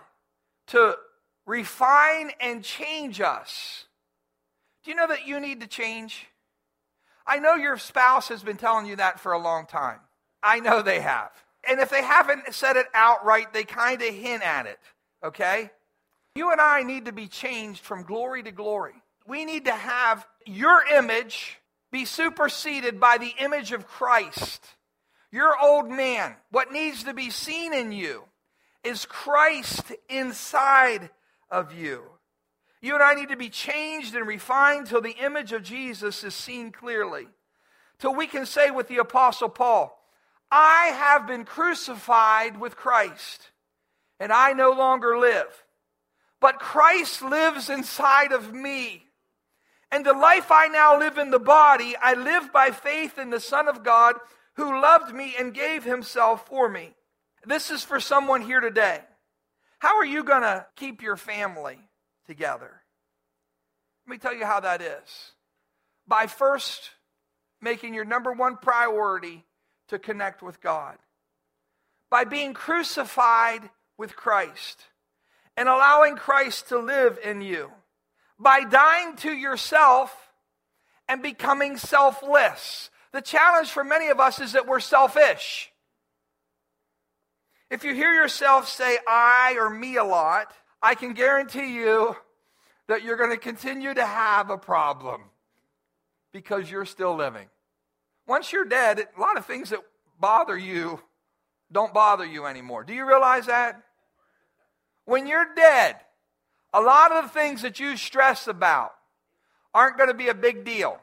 to 0.68 0.96
refine 1.46 2.32
and 2.40 2.64
change 2.64 3.20
us. 3.22 3.86
Do 4.84 4.92
you 4.92 4.98
know 4.98 5.08
that 5.08 5.28
you 5.28 5.40
need 5.40 5.62
to 5.62 5.68
change? 5.68 6.28
I 7.26 7.40
know 7.40 7.56
your 7.56 7.78
spouse 7.78 8.30
has 8.30 8.44
been 8.44 8.58
telling 8.58 8.86
you 8.86 8.96
that 8.98 9.20
for 9.20 9.32
a 9.32 9.40
long 9.40 9.66
time. 9.66 10.00
I 10.44 10.60
know 10.60 10.82
they 10.82 11.00
have. 11.00 11.32
And 11.68 11.80
if 11.80 11.90
they 11.90 12.02
haven't 12.02 12.54
said 12.54 12.76
it 12.76 12.88
outright, 12.94 13.54
they 13.54 13.64
kind 13.64 14.02
of 14.02 14.14
hint 14.14 14.44
at 14.44 14.66
it, 14.66 14.80
okay? 15.24 15.70
You 16.36 16.52
and 16.52 16.60
I 16.60 16.84
need 16.84 17.06
to 17.06 17.12
be 17.12 17.28
changed 17.28 17.82
from 17.82 18.04
glory 18.04 18.42
to 18.44 18.52
glory. 18.52 18.96
We 19.28 19.46
need 19.46 19.66
to 19.66 19.72
have 19.72 20.26
your 20.46 20.84
image 20.86 21.60
be 21.92 22.06
superseded 22.06 23.00
by 23.00 23.18
the 23.18 23.34
image 23.40 23.72
of 23.74 23.88
Christ. 23.88 24.66
Your 25.32 25.54
old 25.62 25.90
man, 25.90 26.36
what 26.50 26.72
needs 26.72 27.04
to 27.04 27.14
be 27.14 27.30
seen 27.30 27.74
in 27.74 27.92
you 27.92 28.24
is 28.84 29.06
Christ 29.06 29.92
inside 30.10 31.10
of 31.50 31.74
you. 31.74 32.04
You 32.82 32.96
and 32.96 33.04
I 33.04 33.14
need 33.14 33.30
to 33.30 33.38
be 33.38 33.50
changed 33.50 34.16
and 34.16 34.28
refined 34.28 34.88
till 34.88 35.02
the 35.02 35.18
image 35.24 35.54
of 35.54 35.64
Jesus 35.64 36.24
is 36.24 36.34
seen 36.34 36.72
clearly. 36.72 37.28
Till 38.00 38.16
we 38.16 38.26
can 38.26 38.48
say 38.48 38.72
with 38.72 38.88
the 38.88 38.98
Apostle 38.98 39.50
Paul, 39.50 39.98
I 40.52 40.88
have 40.88 41.28
been 41.28 41.46
crucified 41.46 42.60
with 42.60 42.76
Christ, 42.76 43.52
and 44.20 44.34
I 44.34 44.54
no 44.54 44.72
longer 44.72 45.18
live. 45.18 45.64
But 46.40 46.60
Christ 46.60 47.22
lives 47.22 47.70
inside 47.70 48.32
of 48.32 48.52
me. 48.52 49.06
And 49.92 50.04
the 50.04 50.14
life 50.14 50.52
I 50.52 50.68
now 50.68 50.98
live 50.98 51.20
in 51.20 51.30
the 51.30 51.40
body, 51.40 51.96
I 52.02 52.16
live 52.16 52.52
by 52.52 52.72
faith 52.72 53.20
in 53.20 53.30
the 53.30 53.40
Son 53.40 53.68
of 53.68 53.84
God 53.84 54.16
who 54.56 54.82
loved 54.82 55.14
me 55.14 55.36
and 55.38 55.54
gave 55.54 55.84
himself 55.84 56.48
for 56.48 56.68
me. 56.68 56.96
This 57.46 57.70
is 57.70 57.84
for 57.84 58.00
someone 58.00 58.42
here 58.42 58.60
today. 58.60 59.02
How 59.80 59.98
are 59.98 60.06
you 60.06 60.24
going 60.24 60.42
to 60.42 60.66
keep 60.76 61.02
your 61.02 61.18
family 61.18 61.78
together? 62.26 62.82
Let 64.06 64.12
me 64.12 64.18
tell 64.18 64.34
you 64.34 64.46
how 64.46 64.60
that 64.60 64.82
is. 64.82 65.32
By 66.08 66.28
first 66.28 66.92
making 67.62 67.94
your 67.94 68.06
number 68.06 68.32
one 68.32 68.58
priority 68.58 69.46
to 69.90 70.00
connect 70.00 70.42
with 70.42 70.62
God. 70.62 70.98
By 72.10 72.24
being 72.24 72.54
crucified 72.54 73.70
with 73.98 74.16
Christ 74.16 74.82
and 75.56 75.70
allowing 75.70 76.16
Christ 76.16 76.70
to 76.70 76.80
live 76.80 77.20
in 77.24 77.42
you. 77.42 77.72
By 78.40 78.64
dying 78.64 79.16
to 79.18 79.32
yourself 79.32 80.32
and 81.08 81.22
becoming 81.22 81.78
selfless. 81.78 82.90
The 83.12 83.22
challenge 83.22 83.70
for 83.70 83.84
many 83.84 84.08
of 84.08 84.20
us 84.20 84.40
is 84.40 84.54
that 84.54 84.68
we're 84.68 84.80
selfish. 84.80 85.72
If 87.70 87.84
you 87.84 87.94
hear 87.94 88.14
yourself 88.14 88.68
say 88.68 88.98
I 89.08 89.56
or 89.60 89.70
me 89.70 89.98
a 89.98 90.04
lot, 90.04 90.54
I 90.82 90.96
can 90.96 91.14
guarantee 91.14 91.76
you 91.76 92.16
that 92.88 93.04
you're 93.04 93.18
going 93.18 93.30
to 93.30 93.38
continue 93.38 93.94
to 93.94 94.06
have 94.06 94.50
a 94.50 94.58
problem 94.58 95.22
because 96.32 96.70
you're 96.70 96.86
still 96.86 97.16
living. 97.16 97.48
Once 98.28 98.52
you're 98.52 98.66
dead, 98.66 99.00
a 99.00 99.20
lot 99.20 99.38
of 99.38 99.46
things 99.46 99.70
that 99.70 99.80
bother 100.20 100.58
you 100.58 101.00
don't 101.72 101.94
bother 101.94 102.26
you 102.26 102.46
anymore. 102.46 102.84
Do 102.84 102.94
you 102.94 103.08
realize 103.08 103.46
that? 103.46 103.82
When 105.06 105.26
you're 105.26 105.54
dead, 105.56 105.96
a 106.74 106.82
lot 106.82 107.12
of 107.12 107.24
the 107.24 107.30
things 107.30 107.62
that 107.62 107.80
you 107.80 107.98
stress 107.98 108.48
about 108.48 108.94
aren't 109.74 109.98
going 109.98 110.10
to 110.10 110.16
be 110.16 110.28
a 110.28 110.34
big 110.34 110.66
deal. 110.66 111.00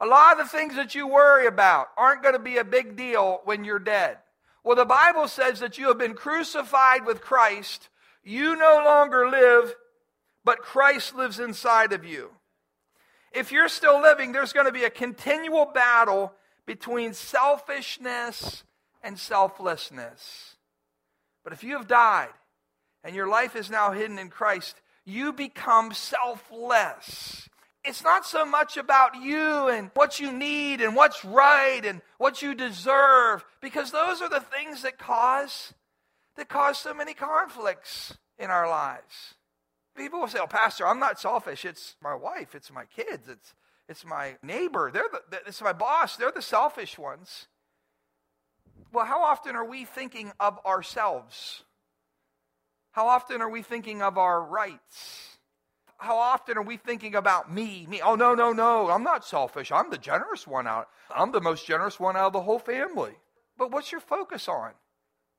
A 0.00 0.06
lot 0.06 0.32
of 0.32 0.38
the 0.38 0.50
things 0.50 0.76
that 0.76 0.94
you 0.94 1.06
worry 1.06 1.46
about 1.46 1.88
aren't 1.96 2.22
going 2.22 2.34
to 2.34 2.40
be 2.40 2.56
a 2.56 2.64
big 2.64 2.96
deal 2.96 3.40
when 3.44 3.64
you're 3.64 3.78
dead. 3.78 4.18
Well, 4.64 4.76
the 4.76 4.84
Bible 4.84 5.28
says 5.28 5.60
that 5.60 5.78
you 5.78 5.88
have 5.88 5.98
been 5.98 6.14
crucified 6.14 7.04
with 7.04 7.20
Christ. 7.20 7.89
You 8.22 8.56
no 8.56 8.82
longer 8.84 9.28
live, 9.28 9.74
but 10.44 10.58
Christ 10.58 11.14
lives 11.14 11.40
inside 11.40 11.92
of 11.92 12.04
you. 12.04 12.30
If 13.32 13.52
you're 13.52 13.68
still 13.68 14.00
living, 14.00 14.32
there's 14.32 14.52
going 14.52 14.66
to 14.66 14.72
be 14.72 14.84
a 14.84 14.90
continual 14.90 15.66
battle 15.66 16.32
between 16.66 17.14
selfishness 17.14 18.64
and 19.02 19.18
selflessness. 19.18 20.56
But 21.44 21.52
if 21.52 21.64
you 21.64 21.76
have 21.76 21.88
died 21.88 22.32
and 23.02 23.14
your 23.14 23.28
life 23.28 23.56
is 23.56 23.70
now 23.70 23.92
hidden 23.92 24.18
in 24.18 24.28
Christ, 24.28 24.76
you 25.04 25.32
become 25.32 25.92
selfless. 25.92 27.48
It's 27.82 28.04
not 28.04 28.26
so 28.26 28.44
much 28.44 28.76
about 28.76 29.16
you 29.16 29.68
and 29.68 29.90
what 29.94 30.20
you 30.20 30.32
need 30.32 30.82
and 30.82 30.94
what's 30.94 31.24
right 31.24 31.80
and 31.84 32.02
what 32.18 32.42
you 32.42 32.54
deserve, 32.54 33.44
because 33.62 33.90
those 33.90 34.20
are 34.20 34.28
the 34.28 34.40
things 34.40 34.82
that 34.82 34.98
cause 34.98 35.72
that 36.40 36.48
cause 36.48 36.78
so 36.78 36.92
many 36.92 37.14
conflicts 37.14 38.16
in 38.38 38.50
our 38.50 38.68
lives. 38.68 39.34
People 39.96 40.20
will 40.20 40.28
say, 40.28 40.38
"Oh, 40.40 40.46
Pastor, 40.46 40.86
I'm 40.86 40.98
not 40.98 41.20
selfish. 41.20 41.64
It's 41.64 41.96
my 42.02 42.14
wife. 42.14 42.54
It's 42.54 42.72
my 42.72 42.86
kids. 42.86 43.28
It's 43.28 43.54
it's 43.88 44.04
my 44.04 44.36
neighbor. 44.42 44.90
They're 44.92 45.08
the, 45.30 45.40
it's 45.46 45.60
my 45.60 45.72
boss. 45.72 46.16
They're 46.16 46.32
the 46.32 46.42
selfish 46.42 46.98
ones." 46.98 47.46
Well, 48.92 49.04
how 49.04 49.22
often 49.22 49.54
are 49.54 49.64
we 49.64 49.84
thinking 49.84 50.32
of 50.40 50.58
ourselves? 50.66 51.62
How 52.92 53.06
often 53.06 53.40
are 53.40 53.50
we 53.50 53.62
thinking 53.62 54.02
of 54.02 54.18
our 54.18 54.42
rights? 54.42 55.38
How 55.98 56.16
often 56.16 56.56
are 56.56 56.62
we 56.62 56.78
thinking 56.78 57.14
about 57.14 57.52
me? 57.52 57.86
Me? 57.88 58.00
Oh 58.02 58.14
no, 58.14 58.34
no, 58.34 58.52
no! 58.52 58.88
I'm 58.88 59.04
not 59.04 59.26
selfish. 59.26 59.70
I'm 59.70 59.90
the 59.90 59.98
generous 59.98 60.46
one 60.46 60.66
out. 60.66 60.88
I'm 61.14 61.32
the 61.32 61.42
most 61.42 61.66
generous 61.66 62.00
one 62.00 62.16
out 62.16 62.28
of 62.28 62.32
the 62.32 62.40
whole 62.40 62.58
family. 62.58 63.12
But 63.58 63.70
what's 63.70 63.92
your 63.92 64.00
focus 64.00 64.48
on? 64.48 64.72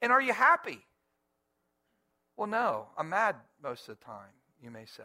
And 0.02 0.12
are 0.12 0.22
you 0.22 0.34
happy? 0.34 0.86
Well, 2.38 2.48
no. 2.48 2.88
I'm 2.98 3.10
mad 3.10 3.36
most 3.62 3.88
of 3.88 4.00
the 4.00 4.06
time 4.06 4.30
you 4.62 4.72
may 4.72 4.86
say. 4.86 5.04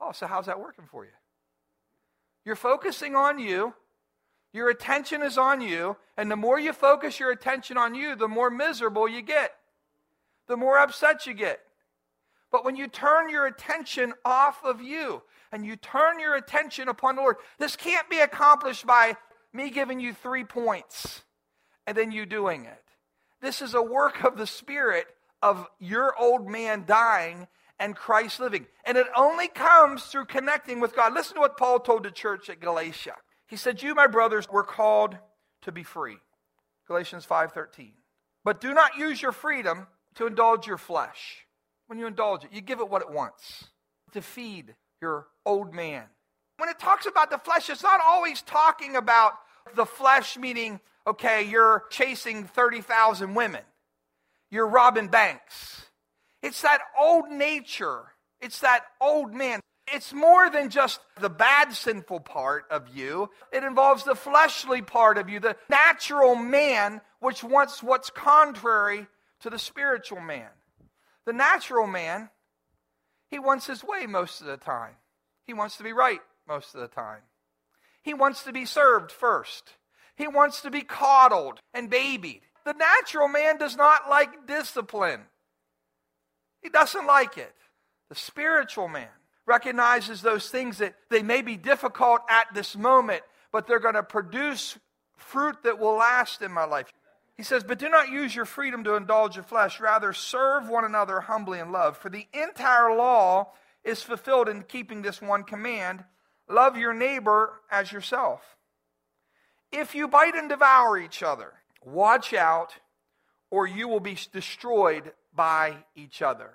Oh, 0.00 0.12
so 0.12 0.26
how's 0.26 0.46
that 0.46 0.60
working 0.60 0.86
for 0.90 1.04
you? 1.04 1.10
You're 2.44 2.56
focusing 2.56 3.14
on 3.14 3.38
you. 3.38 3.74
Your 4.52 4.70
attention 4.70 5.22
is 5.22 5.36
on 5.36 5.60
you. 5.60 5.96
And 6.16 6.30
the 6.30 6.36
more 6.36 6.58
you 6.58 6.72
focus 6.72 7.18
your 7.18 7.30
attention 7.30 7.76
on 7.76 7.94
you, 7.94 8.14
the 8.16 8.28
more 8.28 8.50
miserable 8.50 9.08
you 9.08 9.22
get, 9.22 9.52
the 10.46 10.56
more 10.56 10.78
upset 10.78 11.26
you 11.26 11.34
get. 11.34 11.60
But 12.52 12.64
when 12.64 12.76
you 12.76 12.86
turn 12.86 13.28
your 13.28 13.46
attention 13.46 14.14
off 14.24 14.64
of 14.64 14.80
you 14.80 15.22
and 15.50 15.66
you 15.66 15.76
turn 15.76 16.20
your 16.20 16.36
attention 16.36 16.88
upon 16.88 17.16
the 17.16 17.22
Lord, 17.22 17.36
this 17.58 17.76
can't 17.76 18.08
be 18.08 18.20
accomplished 18.20 18.86
by 18.86 19.16
me 19.52 19.70
giving 19.70 20.00
you 20.00 20.12
three 20.12 20.44
points 20.44 21.22
and 21.86 21.96
then 21.96 22.12
you 22.12 22.26
doing 22.26 22.64
it. 22.64 22.82
This 23.40 23.60
is 23.60 23.74
a 23.74 23.82
work 23.82 24.24
of 24.24 24.36
the 24.36 24.46
Spirit 24.46 25.06
of 25.42 25.66
your 25.78 26.14
old 26.18 26.48
man 26.48 26.84
dying 26.86 27.46
and 27.78 27.94
Christ 27.94 28.40
living. 28.40 28.66
And 28.84 28.96
it 28.96 29.06
only 29.16 29.48
comes 29.48 30.04
through 30.04 30.26
connecting 30.26 30.80
with 30.80 30.96
God. 30.96 31.14
Listen 31.14 31.34
to 31.34 31.40
what 31.40 31.56
Paul 31.56 31.80
told 31.80 32.04
the 32.04 32.10
church 32.10 32.48
at 32.48 32.60
Galatia. 32.60 33.14
He 33.46 33.56
said, 33.56 33.82
You, 33.82 33.94
my 33.94 34.06
brothers, 34.06 34.48
were 34.50 34.64
called 34.64 35.16
to 35.62 35.72
be 35.72 35.82
free. 35.82 36.16
Galatians 36.86 37.26
5:13. 37.26 37.92
But 38.44 38.60
do 38.60 38.72
not 38.72 38.96
use 38.96 39.20
your 39.20 39.32
freedom 39.32 39.88
to 40.14 40.26
indulge 40.26 40.66
your 40.66 40.78
flesh. 40.78 41.46
When 41.88 41.98
you 41.98 42.06
indulge 42.06 42.44
it, 42.44 42.52
you 42.52 42.60
give 42.60 42.80
it 42.80 42.88
what 42.88 43.02
it 43.02 43.10
wants 43.10 43.64
to 44.12 44.22
feed 44.22 44.74
your 45.00 45.26
old 45.44 45.74
man. 45.74 46.04
When 46.56 46.68
it 46.68 46.78
talks 46.78 47.06
about 47.06 47.30
the 47.30 47.38
flesh, 47.38 47.68
it's 47.68 47.82
not 47.82 48.00
always 48.04 48.42
talking 48.42 48.96
about 48.96 49.34
the 49.74 49.84
flesh, 49.84 50.36
meaning, 50.36 50.80
okay, 51.06 51.42
you're 51.42 51.84
chasing 51.90 52.44
30,000 52.44 53.34
women, 53.34 53.62
you're 54.50 54.68
robbing 54.68 55.08
banks, 55.08 55.86
it's 56.42 56.62
that 56.62 56.80
old 56.98 57.30
nature. 57.30 58.04
It's 58.40 58.60
that 58.60 58.84
old 59.00 59.34
man. 59.34 59.60
It's 59.92 60.12
more 60.12 60.50
than 60.50 60.68
just 60.68 61.00
the 61.20 61.30
bad 61.30 61.72
sinful 61.72 62.20
part 62.20 62.64
of 62.70 62.94
you. 62.94 63.30
It 63.52 63.64
involves 63.64 64.04
the 64.04 64.14
fleshly 64.14 64.82
part 64.82 65.16
of 65.16 65.28
you, 65.28 65.40
the 65.40 65.56
natural 65.68 66.34
man, 66.34 67.00
which 67.20 67.42
wants 67.42 67.82
what's 67.82 68.10
contrary 68.10 69.06
to 69.40 69.50
the 69.50 69.58
spiritual 69.58 70.20
man. 70.20 70.48
The 71.24 71.32
natural 71.32 71.86
man, 71.86 72.30
he 73.30 73.38
wants 73.38 73.66
his 73.66 73.82
way 73.82 74.06
most 74.06 74.40
of 74.40 74.46
the 74.46 74.56
time. 74.56 74.94
He 75.44 75.54
wants 75.54 75.76
to 75.76 75.84
be 75.84 75.92
right 75.92 76.20
most 76.48 76.74
of 76.74 76.80
the 76.80 76.88
time. 76.88 77.22
He 78.02 78.14
wants 78.14 78.44
to 78.44 78.52
be 78.52 78.64
served 78.64 79.10
first. 79.10 79.74
He 80.16 80.28
wants 80.28 80.62
to 80.62 80.70
be 80.70 80.82
coddled 80.82 81.60
and 81.74 81.90
babied. 81.90 82.42
The 82.66 82.72
natural 82.72 83.28
man 83.28 83.58
does 83.58 83.76
not 83.76 84.10
like 84.10 84.48
discipline. 84.48 85.20
He 86.60 86.68
doesn't 86.68 87.06
like 87.06 87.38
it. 87.38 87.54
The 88.08 88.16
spiritual 88.16 88.88
man 88.88 89.06
recognizes 89.46 90.20
those 90.20 90.50
things 90.50 90.78
that 90.78 90.96
they 91.08 91.22
may 91.22 91.42
be 91.42 91.56
difficult 91.56 92.22
at 92.28 92.48
this 92.54 92.76
moment, 92.76 93.22
but 93.52 93.68
they're 93.68 93.78
going 93.78 93.94
to 93.94 94.02
produce 94.02 94.76
fruit 95.16 95.62
that 95.62 95.78
will 95.78 95.94
last 95.94 96.42
in 96.42 96.50
my 96.50 96.64
life. 96.64 96.92
He 97.36 97.44
says, 97.44 97.62
But 97.62 97.78
do 97.78 97.88
not 97.88 98.08
use 98.08 98.34
your 98.34 98.44
freedom 98.44 98.82
to 98.82 98.96
indulge 98.96 99.36
your 99.36 99.44
flesh. 99.44 99.78
Rather, 99.78 100.12
serve 100.12 100.68
one 100.68 100.84
another 100.84 101.20
humbly 101.20 101.60
in 101.60 101.70
love. 101.70 101.96
For 101.96 102.10
the 102.10 102.26
entire 102.32 102.96
law 102.96 103.52
is 103.84 104.02
fulfilled 104.02 104.48
in 104.48 104.64
keeping 104.64 105.02
this 105.02 105.22
one 105.22 105.44
command 105.44 106.02
love 106.48 106.76
your 106.76 106.94
neighbor 106.94 107.60
as 107.70 107.92
yourself. 107.92 108.56
If 109.70 109.94
you 109.94 110.08
bite 110.08 110.34
and 110.34 110.48
devour 110.48 110.98
each 110.98 111.22
other, 111.22 111.52
watch 111.86 112.34
out, 112.34 112.74
or 113.50 113.66
you 113.66 113.88
will 113.88 114.00
be 114.00 114.18
destroyed 114.32 115.12
by 115.34 115.76
each 115.94 116.20
other. 116.20 116.50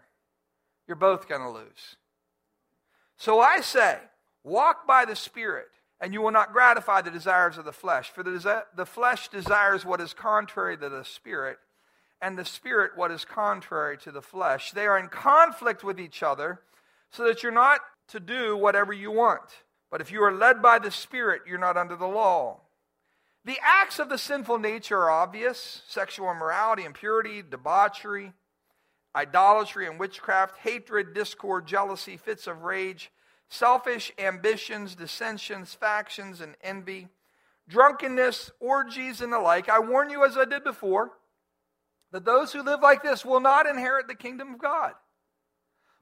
You're 0.88 0.98
both 0.98 1.28
going 1.28 1.42
to 1.42 1.50
lose. 1.50 1.96
So 3.18 3.40
I 3.40 3.62
say, 3.62 3.98
walk 4.44 4.86
by 4.86 5.06
the 5.06 5.16
Spirit, 5.16 5.68
and 6.00 6.14
you 6.14 6.22
will 6.22 6.32
not 6.32 6.52
gratify 6.52 7.02
the 7.02 7.12
desires 7.12 7.58
of 7.58 7.66
the 7.66 7.72
flesh. 7.72 8.10
For 8.10 8.24
the, 8.24 8.32
desi- 8.32 8.64
the 8.76 8.86
flesh 8.86 9.30
desires 9.30 9.86
what 9.86 10.02
is 10.02 10.14
contrary 10.14 10.78
to 10.78 10.90
the 10.90 11.06
Spirit, 11.06 11.58
and 12.22 12.38
the 12.38 12.46
Spirit 12.46 12.92
what 12.96 13.12
is 13.12 13.24
contrary 13.24 13.98
to 14.00 14.12
the 14.12 14.22
flesh. 14.22 14.72
They 14.72 14.86
are 14.86 15.00
in 15.00 15.08
conflict 15.08 15.84
with 15.84 16.00
each 16.00 16.22
other, 16.22 16.60
so 17.10 17.24
that 17.26 17.42
you're 17.42 17.52
not 17.52 17.80
to 18.10 18.20
do 18.20 18.58
whatever 18.58 18.92
you 18.92 19.12
want. 19.12 19.64
But 19.90 20.02
if 20.02 20.12
you 20.12 20.24
are 20.24 20.34
led 20.34 20.62
by 20.62 20.80
the 20.80 20.92
Spirit, 20.92 21.44
you're 21.48 21.58
not 21.58 21.78
under 21.78 21.96
the 21.96 22.08
law. 22.08 22.62
The 23.44 23.58
acts 23.64 24.00
of 24.00 24.10
the 24.10 24.18
sinful 24.18 24.60
nature 24.60 25.00
are 25.00 25.10
obvious 25.10 25.82
sexual 25.88 26.32
immorality, 26.32 26.86
impurity, 26.86 27.42
debauchery 27.42 28.34
idolatry 29.16 29.88
and 29.88 30.00
witchcraft, 30.00 30.58
hatred, 30.60 31.14
discord, 31.14 31.66
jealousy, 31.66 32.18
fits 32.18 32.48
of 32.48 32.64
rage, 32.64 33.12
selfish 33.50 34.12
ambitions, 34.18 34.96
dissensions, 34.96 35.74
factions, 35.74 36.42
and 36.42 36.56
envy, 36.62 37.10
drunkenness, 37.68 38.52
orgies, 38.60 39.22
and 39.22 39.34
the 39.34 39.40
like. 39.40 39.70
I 39.70 39.80
warn 39.80 40.10
you, 40.10 40.24
as 40.26 40.38
I 40.38 40.46
did 40.46 40.64
before, 40.64 41.12
that 42.12 42.26
those 42.26 42.54
who 42.54 42.64
live 42.64 42.82
like 42.82 43.04
this 43.04 43.26
will 43.26 43.40
not 43.40 43.68
inherit 43.68 44.08
the 44.08 44.16
kingdom 44.16 44.54
of 44.54 44.62
God. 44.62 44.94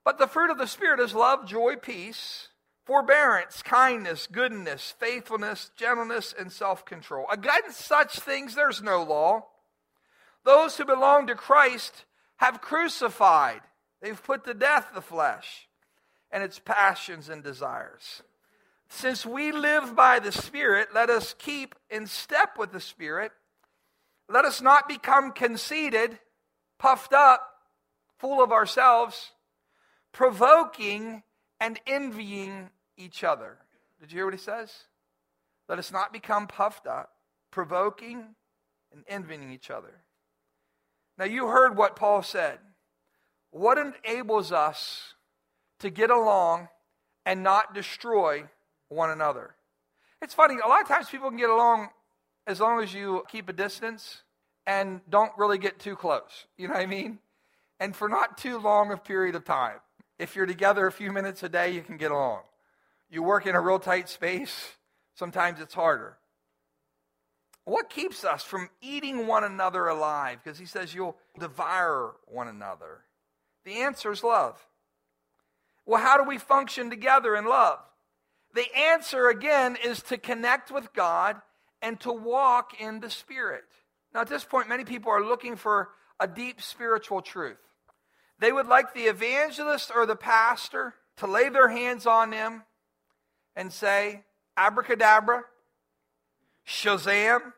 But 0.06 0.18
the 0.18 0.28
fruit 0.28 0.50
of 0.50 0.58
the 0.58 0.68
Spirit 0.68 1.00
is 1.00 1.14
love, 1.14 1.48
joy, 1.48 1.76
peace, 1.76 2.49
forbearance, 2.90 3.62
kindness, 3.62 4.28
goodness, 4.32 4.96
faithfulness, 4.98 5.70
gentleness, 5.78 6.34
and 6.38 6.52
self 6.52 6.84
control. 6.86 7.28
Against 7.32 7.82
such 7.82 8.20
things 8.20 8.56
there's 8.56 8.82
no 8.82 9.04
law. 9.04 9.46
Those 10.44 10.76
who 10.76 10.86
belong 10.86 11.28
to 11.28 11.36
Christ 11.36 12.06
have 12.38 12.62
crucified, 12.62 13.62
they've 14.02 14.22
put 14.22 14.44
to 14.46 14.56
death 14.56 14.88
the 14.96 15.02
flesh 15.02 15.68
and 16.32 16.42
its 16.42 16.58
passions 16.58 17.30
and 17.30 17.44
desires. 17.44 18.24
Since 18.88 19.24
we 19.24 19.52
live 19.52 19.96
by 19.96 20.18
the 20.18 20.32
Spirit, 20.32 20.88
let 20.92 21.12
us 21.12 21.36
keep 21.38 21.76
in 21.92 22.08
step 22.08 22.58
with 22.58 22.72
the 22.72 22.82
Spirit. 22.82 23.32
Let 24.28 24.46
us 24.46 24.64
not 24.64 24.88
become 24.88 25.32
conceited, 25.32 26.18
puffed 26.80 27.14
up, 27.14 27.52
full 28.18 28.42
of 28.44 28.52
ourselves, 28.52 29.34
provoking 30.12 31.22
and 31.60 31.80
envying 31.86 32.72
each 33.00 33.24
other. 33.24 33.58
Did 34.00 34.12
you 34.12 34.18
hear 34.18 34.26
what 34.26 34.34
he 34.34 34.40
says? 34.40 34.72
Let 35.68 35.80
us 35.80 35.92
not 35.92 36.14
become 36.14 36.48
puffed 36.48 36.86
up, 36.86 37.12
provoking 37.52 38.36
and 38.92 39.04
envying 39.08 39.52
each 39.52 39.72
other. 39.72 40.02
Now, 41.18 41.26
you 41.26 41.48
heard 41.48 41.76
what 41.76 41.96
Paul 41.96 42.22
said. 42.22 42.60
What 43.52 43.78
enables 43.78 44.52
us 44.52 45.16
to 45.80 45.90
get 45.90 46.10
along 46.10 46.70
and 47.26 47.44
not 47.44 47.74
destroy 47.74 48.46
one 48.90 49.10
another? 49.10 49.56
It's 50.22 50.34
funny, 50.34 50.56
a 50.64 50.68
lot 50.68 50.82
of 50.82 50.88
times 50.88 51.10
people 51.10 51.30
can 51.30 51.38
get 51.38 51.50
along 51.50 51.90
as 52.48 52.60
long 52.60 52.82
as 52.82 52.94
you 52.94 53.24
keep 53.30 53.48
a 53.48 53.54
distance 53.54 54.24
and 54.66 55.02
don't 55.10 55.32
really 55.38 55.58
get 55.58 55.80
too 55.80 55.96
close. 55.96 56.46
You 56.58 56.68
know 56.68 56.74
what 56.74 56.84
I 56.84 56.86
mean? 56.86 57.20
And 57.80 57.96
for 57.96 58.10
not 58.10 58.38
too 58.38 58.60
long 58.60 58.92
a 58.92 58.98
period 58.98 59.36
of 59.36 59.46
time. 59.46 59.78
If 60.18 60.36
you're 60.36 60.46
together 60.46 60.86
a 60.86 60.92
few 60.92 61.12
minutes 61.12 61.44
a 61.44 61.50
day, 61.50 61.72
you 61.72 61.82
can 61.82 61.98
get 61.98 62.12
along. 62.12 62.42
You 63.10 63.24
work 63.24 63.46
in 63.46 63.56
a 63.56 63.62
real 63.62 63.80
tight 63.80 64.08
space, 64.10 64.74
sometimes 65.16 65.60
it's 65.60 65.74
harder. 65.74 66.18
What 67.66 67.90
keeps 67.90 68.24
us 68.24 68.44
from 68.44 68.70
eating 68.82 69.28
one 69.28 69.44
another 69.44 69.88
alive? 69.88 70.40
Because 70.44 70.58
he 70.58 70.66
says 70.66 70.94
you'll 70.94 71.18
devour 71.40 72.16
one 72.26 72.48
another. 72.48 73.02
The 73.64 73.82
answer 73.82 74.12
is 74.12 74.24
love. 74.24 74.60
Well, 75.86 76.02
how 76.02 76.18
do 76.18 76.24
we 76.24 76.38
function 76.38 76.90
together 76.90 77.36
in 77.36 77.46
love? 77.46 77.80
The 78.54 78.66
answer, 78.76 79.28
again, 79.28 79.78
is 79.84 80.02
to 80.04 80.18
connect 80.18 80.72
with 80.72 80.94
God 80.94 81.38
and 81.82 82.00
to 82.02 82.12
walk 82.12 82.80
in 82.80 83.00
the 83.00 83.10
Spirit. 83.10 83.64
Now, 84.14 84.22
at 84.22 84.30
this 84.30 84.44
point, 84.44 84.70
many 84.70 84.84
people 84.84 85.12
are 85.12 85.24
looking 85.24 85.56
for 85.56 85.90
a 86.20 86.28
deep 86.28 86.62
spiritual 86.62 87.22
truth. 87.22 87.60
They 88.40 88.52
would 88.52 88.68
like 88.68 88.94
the 88.94 89.04
evangelist 89.04 89.92
or 89.94 90.06
the 90.06 90.16
pastor 90.16 90.96
to 91.18 91.28
lay 91.28 91.50
their 91.50 91.70
hands 91.70 92.08
on 92.08 92.32
them 92.32 92.64
and 93.60 93.74
say, 93.74 94.24
abracadabra, 94.56 95.44
shazam, 96.66 97.52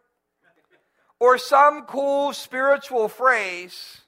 or 1.19 1.37
some 1.37 1.83
cool 1.83 2.33
spiritual 2.33 3.07
phrase. 3.07 4.01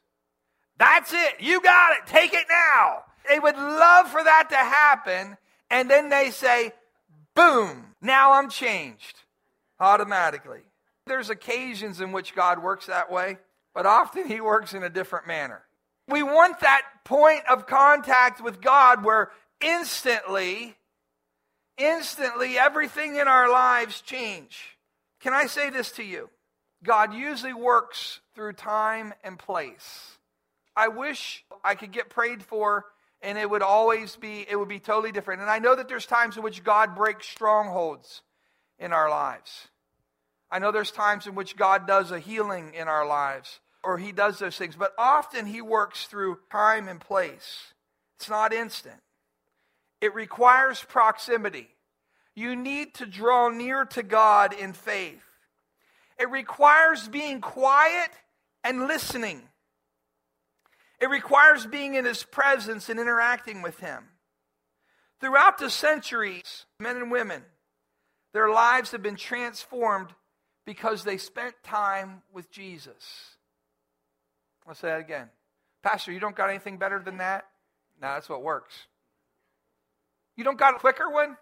That's 0.79 1.13
it. 1.13 1.35
You 1.39 1.61
got 1.61 1.91
it. 1.91 2.07
Take 2.07 2.33
it 2.33 2.45
now. 2.49 3.03
They 3.29 3.37
would 3.37 3.55
love 3.55 4.09
for 4.09 4.23
that 4.23 4.47
to 4.49 4.55
happen. 4.55 5.37
And 5.69 5.87
then 5.87 6.09
they 6.09 6.31
say, 6.31 6.71
boom, 7.35 7.93
now 8.01 8.33
I'm 8.33 8.49
changed 8.49 9.21
automatically. 9.79 10.61
There's 11.05 11.29
occasions 11.29 12.01
in 12.01 12.11
which 12.11 12.33
God 12.33 12.63
works 12.63 12.87
that 12.87 13.11
way, 13.11 13.37
but 13.75 13.85
often 13.85 14.27
He 14.27 14.41
works 14.41 14.73
in 14.73 14.81
a 14.81 14.89
different 14.89 15.27
manner. 15.27 15.61
We 16.07 16.23
want 16.23 16.59
that 16.61 16.81
point 17.03 17.43
of 17.47 17.67
contact 17.67 18.41
with 18.41 18.61
God 18.61 19.03
where 19.05 19.29
instantly 19.61 20.75
instantly 21.77 22.57
everything 22.57 23.15
in 23.15 23.27
our 23.27 23.49
lives 23.49 24.01
change. 24.01 24.77
Can 25.19 25.33
I 25.33 25.47
say 25.47 25.69
this 25.69 25.91
to 25.93 26.03
you? 26.03 26.29
God 26.83 27.13
usually 27.13 27.53
works 27.53 28.19
through 28.35 28.53
time 28.53 29.13
and 29.23 29.39
place. 29.39 30.17
I 30.75 30.89
wish 30.89 31.45
I 31.63 31.75
could 31.75 31.91
get 31.91 32.09
prayed 32.09 32.43
for 32.43 32.85
and 33.21 33.37
it 33.37 33.49
would 33.49 33.61
always 33.61 34.15
be 34.17 34.45
it 34.49 34.57
would 34.57 34.67
be 34.67 34.79
totally 34.79 35.11
different. 35.11 35.41
And 35.41 35.49
I 35.49 35.59
know 35.59 35.75
that 35.75 35.87
there's 35.87 36.05
times 36.05 36.35
in 36.35 36.43
which 36.43 36.63
God 36.63 36.95
breaks 36.95 37.27
strongholds 37.27 38.21
in 38.77 38.91
our 38.91 39.09
lives. 39.09 39.67
I 40.51 40.59
know 40.59 40.71
there's 40.71 40.91
times 40.91 41.25
in 41.25 41.35
which 41.35 41.55
God 41.55 41.87
does 41.87 42.11
a 42.11 42.19
healing 42.19 42.73
in 42.73 42.87
our 42.87 43.07
lives 43.07 43.59
or 43.83 43.97
he 43.97 44.11
does 44.11 44.39
those 44.39 44.57
things, 44.57 44.75
but 44.75 44.93
often 44.97 45.45
he 45.45 45.61
works 45.61 46.05
through 46.05 46.39
time 46.51 46.87
and 46.87 46.99
place. 46.99 47.73
It's 48.17 48.29
not 48.29 48.53
instant. 48.53 49.02
It 50.03 50.13
requires 50.13 50.83
proximity. 50.83 51.69
You 52.35 52.57
need 52.57 52.95
to 52.95 53.05
draw 53.05 53.47
near 53.47 53.85
to 53.85 54.03
God 54.03 54.51
in 54.51 54.73
faith. 54.73 55.23
It 56.19 56.29
requires 56.29 57.07
being 57.07 57.39
quiet 57.39 58.11
and 58.65 58.89
listening. 58.89 59.43
It 60.99 61.09
requires 61.09 61.65
being 61.65 61.95
in 61.95 62.03
His 62.03 62.21
presence 62.21 62.89
and 62.89 62.99
interacting 62.99 63.61
with 63.61 63.79
Him. 63.79 64.03
Throughout 65.21 65.57
the 65.57 65.69
centuries, 65.69 66.65
men 66.81 66.97
and 66.97 67.09
women, 67.09 67.41
their 68.33 68.49
lives 68.49 68.91
have 68.91 69.01
been 69.01 69.15
transformed 69.15 70.09
because 70.65 71.05
they 71.05 71.15
spent 71.15 71.55
time 71.63 72.23
with 72.33 72.51
Jesus. 72.51 73.37
I'll 74.67 74.75
say 74.75 74.89
that 74.89 74.99
again. 74.99 75.29
Pastor, 75.81 76.11
you 76.11 76.19
don't 76.19 76.35
got 76.35 76.49
anything 76.49 76.77
better 76.77 76.99
than 76.99 77.19
that? 77.19 77.45
No, 78.01 78.09
that's 78.09 78.27
what 78.27 78.43
works. 78.43 78.87
You 80.35 80.43
don't 80.43 80.57
got 80.57 80.75
a 80.75 80.79
quicker 80.79 81.09
one? 81.09 81.37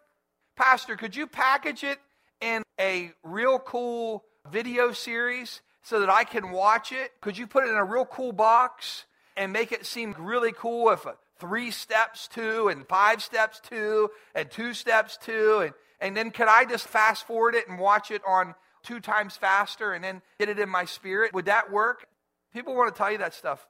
Pastor, 0.57 0.95
could 0.95 1.15
you 1.15 1.27
package 1.27 1.83
it 1.83 1.99
in 2.41 2.63
a 2.79 3.11
real 3.23 3.57
cool 3.57 4.25
video 4.49 4.91
series 4.91 5.61
so 5.81 6.01
that 6.01 6.09
I 6.09 6.23
can 6.23 6.51
watch 6.51 6.91
it? 6.91 7.11
Could 7.21 7.37
you 7.37 7.47
put 7.47 7.63
it 7.63 7.69
in 7.69 7.75
a 7.75 7.85
real 7.85 8.05
cool 8.05 8.33
box 8.33 9.05
and 9.37 9.53
make 9.53 9.71
it 9.71 9.85
seem 9.85 10.13
really 10.19 10.51
cool 10.51 10.89
if 10.91 11.05
three 11.39 11.71
steps 11.71 12.27
two 12.27 12.67
and 12.67 12.85
five 12.87 13.23
steps 13.23 13.61
two 13.61 14.09
and 14.35 14.51
two 14.51 14.73
steps 14.73 15.17
two 15.17 15.59
and, 15.61 15.73
and 15.99 16.17
then 16.17 16.29
could 16.29 16.47
I 16.47 16.65
just 16.65 16.87
fast 16.87 17.25
forward 17.25 17.55
it 17.55 17.67
and 17.67 17.79
watch 17.79 18.11
it 18.11 18.21
on 18.27 18.53
two 18.83 18.99
times 18.99 19.37
faster 19.37 19.93
and 19.93 20.03
then 20.03 20.21
get 20.37 20.49
it 20.49 20.59
in 20.59 20.69
my 20.69 20.85
spirit? 20.85 21.33
Would 21.33 21.45
that 21.45 21.71
work? 21.71 22.07
People 22.53 22.75
want 22.75 22.93
to 22.93 22.97
tell 22.97 23.11
you 23.11 23.19
that 23.19 23.33
stuff. 23.33 23.65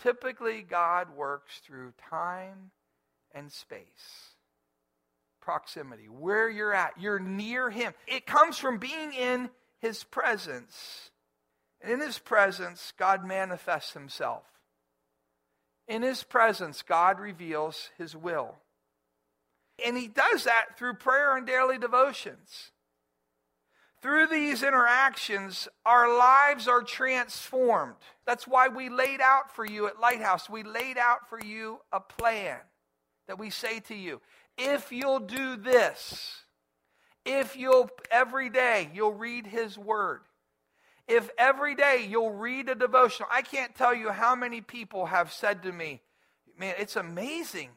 Typically, 0.00 0.62
God 0.62 1.08
works 1.16 1.60
through 1.64 1.92
time 2.08 2.70
and 3.32 3.50
space 3.50 4.33
proximity, 5.44 6.06
where 6.08 6.48
you're 6.48 6.74
at. 6.74 6.94
You're 6.98 7.18
near 7.18 7.70
Him. 7.70 7.92
It 8.06 8.26
comes 8.26 8.58
from 8.58 8.78
being 8.78 9.12
in 9.12 9.50
His 9.80 10.02
presence. 10.04 11.10
And 11.80 11.92
in 11.92 12.00
His 12.00 12.18
presence, 12.18 12.92
God 12.98 13.24
manifests 13.24 13.92
Himself. 13.92 14.44
In 15.86 16.02
His 16.02 16.22
presence, 16.22 16.82
God 16.82 17.20
reveals 17.20 17.90
His 17.98 18.16
will. 18.16 18.56
And 19.84 19.96
He 19.96 20.08
does 20.08 20.44
that 20.44 20.78
through 20.78 20.94
prayer 20.94 21.36
and 21.36 21.46
daily 21.46 21.78
devotions. 21.78 22.70
Through 24.00 24.26
these 24.26 24.62
interactions, 24.62 25.66
our 25.86 26.14
lives 26.14 26.68
are 26.68 26.82
transformed. 26.82 27.94
That's 28.26 28.46
why 28.46 28.68
we 28.68 28.90
laid 28.90 29.20
out 29.22 29.54
for 29.54 29.64
you 29.64 29.86
at 29.86 30.00
Lighthouse, 30.00 30.48
we 30.48 30.62
laid 30.62 30.98
out 30.98 31.28
for 31.28 31.40
you 31.40 31.78
a 31.90 32.00
plan 32.00 32.58
that 33.28 33.38
we 33.38 33.50
say 33.50 33.80
to 33.80 33.94
you 33.94 34.20
if 34.56 34.92
you'll 34.92 35.20
do 35.20 35.56
this, 35.56 36.42
if 37.24 37.56
you'll 37.56 37.90
every 38.10 38.50
day 38.50 38.90
you'll 38.94 39.12
read 39.12 39.46
his 39.46 39.78
word, 39.78 40.20
if 41.06 41.30
every 41.36 41.74
day 41.74 42.06
you'll 42.08 42.32
read 42.32 42.68
a 42.68 42.74
devotional, 42.74 43.28
I 43.30 43.42
can't 43.42 43.74
tell 43.74 43.94
you 43.94 44.10
how 44.10 44.34
many 44.34 44.60
people 44.60 45.06
have 45.06 45.32
said 45.32 45.62
to 45.64 45.72
me, 45.72 46.00
man, 46.58 46.74
it's 46.78 46.96
amazing 46.96 47.70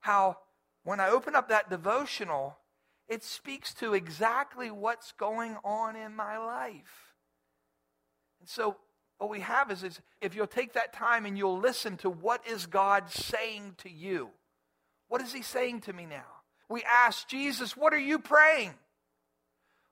how 0.00 0.38
when 0.84 1.00
I 1.00 1.08
open 1.08 1.34
up 1.34 1.48
that 1.48 1.70
devotional, 1.70 2.58
it 3.08 3.24
speaks 3.24 3.72
to 3.74 3.94
exactly 3.94 4.70
what's 4.70 5.12
going 5.12 5.56
on 5.64 5.96
in 5.96 6.14
my 6.14 6.36
life. 6.38 7.14
And 8.40 8.48
so 8.48 8.76
what 9.18 9.30
we 9.30 9.40
have 9.40 9.70
is, 9.70 9.82
is 9.82 10.00
if 10.20 10.34
you'll 10.34 10.46
take 10.46 10.74
that 10.74 10.92
time 10.92 11.26
and 11.26 11.36
you'll 11.36 11.58
listen 11.58 11.96
to 11.98 12.10
what 12.10 12.46
is 12.46 12.66
God 12.66 13.10
saying 13.10 13.74
to 13.78 13.90
you, 13.90 14.30
what 15.08 15.22
is 15.22 15.32
he 15.32 15.42
saying 15.42 15.82
to 15.82 15.92
me 15.92 16.06
now? 16.06 16.24
We 16.68 16.82
ask 16.82 17.28
Jesus, 17.28 17.76
what 17.76 17.94
are 17.94 17.98
you 17.98 18.18
praying? 18.18 18.74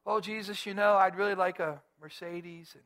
Oh, 0.05 0.21
Jesus, 0.21 0.67
you 0.67 0.75
know, 0.75 0.95
I'd 0.95 1.17
really 1.17 1.35
like 1.35 1.59
a 1.59 1.81
Mercedes. 2.01 2.71
And 2.75 2.85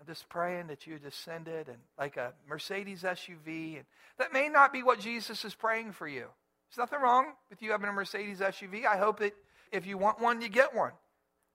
I'm 0.00 0.06
just 0.06 0.28
praying 0.28 0.66
that 0.66 0.86
you 0.86 0.98
just 0.98 1.24
send 1.24 1.48
it 1.48 1.68
and 1.68 1.78
like 1.98 2.16
a 2.16 2.32
Mercedes 2.48 3.02
SUV. 3.02 3.76
And 3.76 3.84
that 4.18 4.32
may 4.32 4.48
not 4.48 4.72
be 4.72 4.82
what 4.82 5.00
Jesus 5.00 5.44
is 5.44 5.54
praying 5.54 5.92
for 5.92 6.06
you. 6.06 6.26
There's 6.68 6.78
nothing 6.78 7.00
wrong 7.00 7.32
with 7.48 7.62
you 7.62 7.70
having 7.70 7.88
a 7.88 7.92
Mercedes 7.92 8.40
SUV. 8.40 8.84
I 8.84 8.98
hope 8.98 9.20
that 9.20 9.34
if 9.72 9.86
you 9.86 9.96
want 9.96 10.20
one, 10.20 10.42
you 10.42 10.48
get 10.48 10.74
one. 10.74 10.92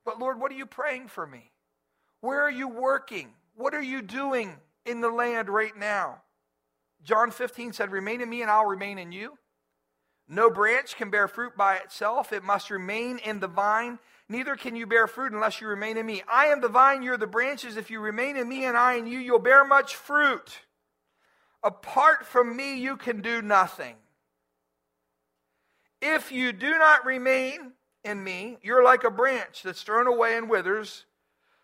But 0.05 0.19
Lord, 0.19 0.39
what 0.39 0.51
are 0.51 0.55
you 0.55 0.65
praying 0.65 1.09
for 1.09 1.27
me? 1.27 1.51
Where 2.21 2.41
are 2.41 2.51
you 2.51 2.67
working? 2.67 3.29
What 3.55 3.73
are 3.73 3.83
you 3.83 4.01
doing 4.01 4.55
in 4.86 5.01
the 5.01 5.09
land 5.09 5.49
right 5.49 5.75
now? 5.77 6.21
John 7.03 7.31
15 7.31 7.73
said, 7.73 7.91
Remain 7.91 8.21
in 8.21 8.29
me 8.29 8.41
and 8.41 8.49
I'll 8.49 8.65
remain 8.65 8.97
in 8.97 9.12
you. 9.12 9.38
No 10.33 10.49
branch 10.49 10.95
can 10.95 11.11
bear 11.11 11.27
fruit 11.27 11.55
by 11.55 11.75
itself, 11.75 12.33
it 12.33 12.43
must 12.43 12.71
remain 12.71 13.19
in 13.19 13.39
the 13.39 13.47
vine. 13.47 13.99
Neither 14.27 14.55
can 14.55 14.75
you 14.75 14.87
bear 14.87 15.05
fruit 15.05 15.31
unless 15.31 15.61
you 15.61 15.67
remain 15.67 15.95
in 15.95 16.07
me. 16.07 16.23
I 16.27 16.47
am 16.47 16.59
the 16.59 16.69
vine, 16.69 17.03
you're 17.03 17.17
the 17.17 17.27
branches. 17.27 17.77
If 17.77 17.91
you 17.91 17.99
remain 17.99 18.35
in 18.35 18.49
me 18.49 18.65
and 18.65 18.75
I 18.75 18.95
in 18.95 19.05
you, 19.05 19.19
you'll 19.19 19.37
bear 19.37 19.63
much 19.63 19.95
fruit. 19.95 20.61
Apart 21.61 22.25
from 22.25 22.57
me, 22.57 22.79
you 22.79 22.97
can 22.97 23.21
do 23.21 23.43
nothing. 23.43 23.95
If 26.01 26.31
you 26.31 26.51
do 26.51 26.79
not 26.79 27.05
remain 27.05 27.73
in 28.03 28.23
me, 28.23 28.57
you're 28.63 28.83
like 28.83 29.03
a 29.03 29.11
branch 29.11 29.61
that's 29.61 29.83
thrown 29.83 30.07
away 30.07 30.35
and 30.35 30.49
withers. 30.49 31.05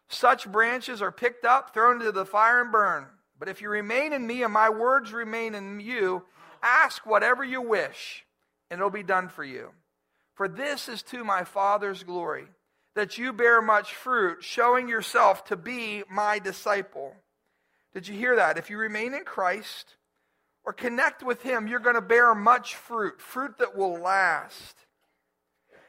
Such 0.09 0.51
branches 0.51 1.01
are 1.01 1.11
picked 1.11 1.43
up, 1.43 1.73
thrown 1.73 2.01
into 2.01 2.11
the 2.11 2.23
fire, 2.23 2.61
and 2.61 2.71
burned. 2.71 3.07
But 3.39 3.49
if 3.49 3.63
you 3.63 3.69
remain 3.69 4.13
in 4.13 4.27
me 4.27 4.43
and 4.43 4.53
my 4.53 4.69
words 4.69 5.11
remain 5.11 5.55
in 5.55 5.79
you, 5.79 6.25
ask 6.61 7.05
whatever 7.07 7.43
you 7.43 7.63
wish, 7.63 8.25
and 8.69 8.79
it'll 8.79 8.89
be 8.89 9.03
done 9.03 9.29
for 9.29 9.43
you. 9.43 9.71
For 10.35 10.47
this 10.47 10.87
is 10.87 11.03
to 11.03 11.23
my 11.23 11.43
Father's 11.43 12.03
glory, 12.03 12.47
that 12.95 13.17
you 13.17 13.33
bear 13.33 13.61
much 13.61 13.93
fruit, 13.93 14.43
showing 14.43 14.87
yourself 14.87 15.45
to 15.45 15.55
be 15.55 16.03
my 16.09 16.39
disciple. 16.39 17.13
Did 17.93 18.07
you 18.07 18.15
hear 18.15 18.35
that? 18.35 18.57
If 18.57 18.69
you 18.69 18.77
remain 18.77 19.13
in 19.13 19.25
Christ 19.25 19.95
or 20.63 20.73
connect 20.73 21.23
with 21.23 21.41
him, 21.41 21.67
you're 21.67 21.79
going 21.79 21.95
to 21.95 22.01
bear 22.01 22.33
much 22.35 22.75
fruit, 22.75 23.19
fruit 23.19 23.57
that 23.59 23.75
will 23.75 23.99
last. 23.99 24.75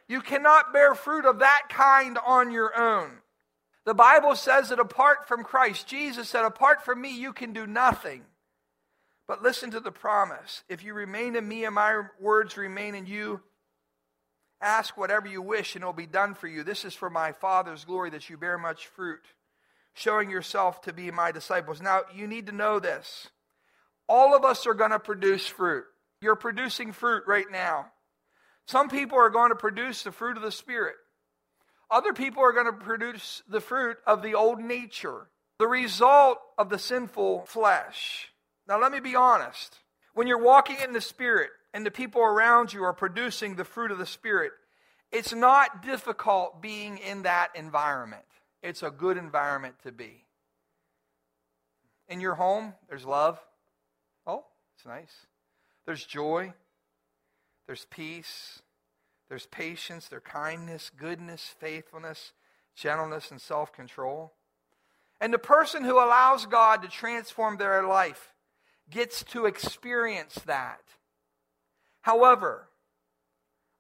You 0.09 0.21
cannot 0.21 0.73
bear 0.73 0.95
fruit 0.95 1.25
of 1.25 1.39
that 1.39 1.69
kind 1.69 2.19
on 2.27 2.51
your 2.51 2.77
own. 2.77 3.11
The 3.85 3.95
Bible 3.95 4.35
says 4.35 4.71
that 4.71 4.81
apart 4.81 5.29
from 5.29 5.45
Christ, 5.45 5.87
Jesus 5.87 6.29
said, 6.29 6.45
apart 6.45 6.85
from 6.85 7.01
me, 7.01 7.17
you 7.17 7.33
can 7.33 7.53
do 7.53 7.67
nothing. 7.67 8.25
But 9.31 9.45
listen 9.45 9.71
to 9.71 9.79
the 9.79 9.93
promise. 9.93 10.65
If 10.69 10.83
you 10.83 10.93
remain 10.93 11.37
in 11.37 11.47
me 11.47 11.65
and 11.65 11.73
my 11.73 12.03
words 12.19 12.57
remain 12.57 12.97
in 12.97 13.07
you, 13.07 13.41
ask 14.61 14.97
whatever 14.97 15.29
you 15.29 15.41
wish 15.41 15.77
and 15.77 15.85
it 15.85 15.87
will 15.87 15.93
be 15.93 16.05
done 16.05 16.35
for 16.35 16.49
you. 16.49 16.65
This 16.65 16.85
is 16.85 16.95
for 16.95 17.09
my 17.09 17.31
Father's 17.31 17.85
glory 17.85 18.11
that 18.11 18.29
you 18.29 18.37
bear 18.37 18.59
much 18.59 18.89
fruit, 18.89 19.21
showing 19.95 20.31
yourself 20.31 20.81
to 20.81 20.93
be 20.93 21.13
my 21.13 21.31
disciples. 21.31 21.81
Now, 21.81 22.01
you 22.13 22.27
need 22.27 22.47
to 22.47 22.53
know 22.53 22.81
this. 22.81 23.29
All 24.09 24.35
of 24.35 24.45
us 24.45 24.67
are 24.67 24.75
going 24.75 24.91
to 24.91 24.99
produce 24.99 25.47
fruit. 25.47 25.85
You're 26.21 26.35
producing 26.35 26.91
fruit 26.91 27.23
right 27.29 27.47
now. 27.53 27.87
Some 28.67 28.89
people 28.89 29.17
are 29.17 29.31
going 29.31 29.51
to 29.51 29.55
produce 29.55 30.03
the 30.03 30.11
fruit 30.11 30.39
of 30.39 30.43
the 30.43 30.51
Spirit. 30.51 30.97
Other 31.89 32.15
people 32.15 32.43
are 32.43 32.53
going 32.53 32.67
to 32.67 32.85
produce 32.85 33.45
the 33.49 33.61
fruit 33.61 33.97
of 34.09 34.23
the 34.23 34.35
old 34.35 34.59
nature, 34.59 35.29
the 35.61 35.69
result 35.69 36.39
of 36.59 36.69
the 36.69 36.81
sinful 36.81 37.45
flesh. 37.47 38.27
Now, 38.71 38.81
let 38.81 38.93
me 38.93 39.01
be 39.01 39.17
honest. 39.17 39.81
When 40.15 40.29
you're 40.29 40.39
walking 40.39 40.77
in 40.83 40.93
the 40.93 41.01
Spirit 41.01 41.51
and 41.75 41.85
the 41.85 41.91
people 41.91 42.23
around 42.23 42.73
you 42.73 42.85
are 42.85 42.93
producing 42.93 43.57
the 43.57 43.65
fruit 43.65 43.91
of 43.91 43.99
the 43.99 44.07
Spirit, 44.07 44.53
it's 45.11 45.35
not 45.35 45.83
difficult 45.83 46.63
being 46.63 46.99
in 46.99 47.23
that 47.23 47.49
environment. 47.57 48.23
It's 48.63 48.85
a 48.85 48.91
good 48.93 49.17
environment 49.17 49.75
to 49.83 49.91
be. 49.91 50.25
In 52.09 52.21
your 52.21 52.37
home, 52.37 52.75
there's 52.89 53.05
love. 53.05 53.41
Oh, 54.25 54.45
it's 54.77 54.87
nice. 54.87 55.27
There's 55.85 56.05
joy. 56.05 56.55
There's 57.67 57.87
peace. 57.91 58.63
There's 59.29 59.47
patience, 59.47 60.07
there's 60.07 60.23
kindness, 60.25 60.91
goodness, 60.97 61.55
faithfulness, 61.59 62.33
gentleness, 62.77 63.33
and 63.33 63.41
self 63.41 63.73
control. 63.73 64.33
And 65.21 65.33
the 65.33 65.39
person 65.39 65.85
who 65.85 65.97
allows 65.97 66.47
God 66.47 66.83
to 66.83 66.89
transform 66.89 67.57
their 67.57 67.85
life 67.85 68.33
gets 68.91 69.23
to 69.25 69.47
experience 69.47 70.35
that. 70.47 70.81
However, 72.03 72.69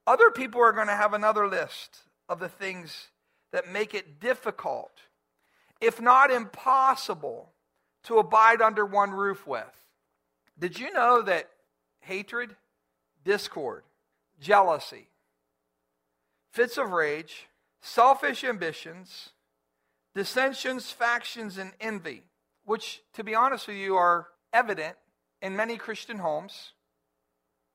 other 0.06 0.30
people 0.30 0.60
are 0.60 0.72
going 0.72 0.86
to 0.88 0.96
have 0.96 1.14
another 1.14 1.46
list 1.46 2.00
of 2.28 2.40
the 2.40 2.48
things 2.48 3.08
that 3.52 3.70
make 3.70 3.94
it 3.94 4.20
difficult, 4.20 4.92
if 5.80 6.00
not 6.00 6.30
impossible, 6.30 7.52
to 8.04 8.18
abide 8.18 8.62
under 8.62 8.84
one 8.84 9.10
roof 9.10 9.46
with. 9.46 9.84
Did 10.58 10.78
you 10.78 10.92
know 10.92 11.22
that 11.22 11.50
hatred, 12.00 12.56
discord, 13.24 13.82
jealousy, 14.40 15.08
fits 16.50 16.76
of 16.76 16.90
rage, 16.92 17.46
selfish 17.80 18.44
ambitions, 18.44 19.30
dissensions, 20.14 20.90
factions, 20.90 21.56
and 21.58 21.72
envy, 21.80 22.24
which, 22.64 23.02
to 23.14 23.24
be 23.24 23.34
honest 23.34 23.68
with 23.68 23.76
you, 23.76 23.96
are 23.96 24.28
evident 24.52 24.96
in 25.42 25.56
many 25.56 25.76
Christian 25.76 26.18
homes. 26.18 26.72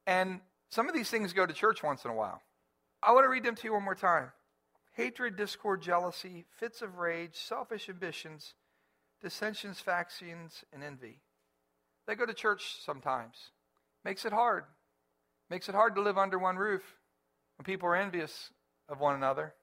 And 0.07 0.41
some 0.69 0.87
of 0.87 0.95
these 0.95 1.09
things 1.09 1.33
go 1.33 1.45
to 1.45 1.53
church 1.53 1.83
once 1.83 2.05
in 2.05 2.11
a 2.11 2.15
while. 2.15 2.41
I 3.01 3.11
want 3.11 3.25
to 3.25 3.29
read 3.29 3.43
them 3.43 3.55
to 3.55 3.63
you 3.63 3.73
one 3.73 3.83
more 3.83 3.95
time 3.95 4.31
hatred, 4.93 5.35
discord, 5.35 5.81
jealousy, 5.81 6.45
fits 6.57 6.81
of 6.81 6.97
rage, 6.97 7.35
selfish 7.35 7.89
ambitions, 7.89 8.53
dissensions, 9.21 9.79
factions, 9.79 10.63
and 10.71 10.83
envy. 10.83 11.19
They 12.07 12.15
go 12.15 12.25
to 12.25 12.33
church 12.33 12.77
sometimes. 12.85 13.35
Makes 14.05 14.25
it 14.25 14.31
hard. 14.31 14.63
Makes 15.49 15.67
it 15.67 15.75
hard 15.75 15.95
to 15.95 16.01
live 16.01 16.17
under 16.17 16.39
one 16.39 16.55
roof 16.55 16.83
when 17.57 17.65
people 17.65 17.89
are 17.89 17.95
envious 17.95 18.51
of 18.87 18.99
one 18.99 19.15
another. 19.15 19.53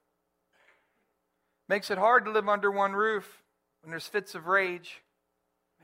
Makes 1.69 1.91
it 1.91 1.99
hard 1.99 2.25
to 2.27 2.31
live 2.31 2.49
under 2.49 2.71
one 2.71 2.93
roof 2.93 3.43
when 3.83 3.91
there's 3.91 4.07
fits 4.07 4.35
of 4.35 4.47
rage. 4.47 5.03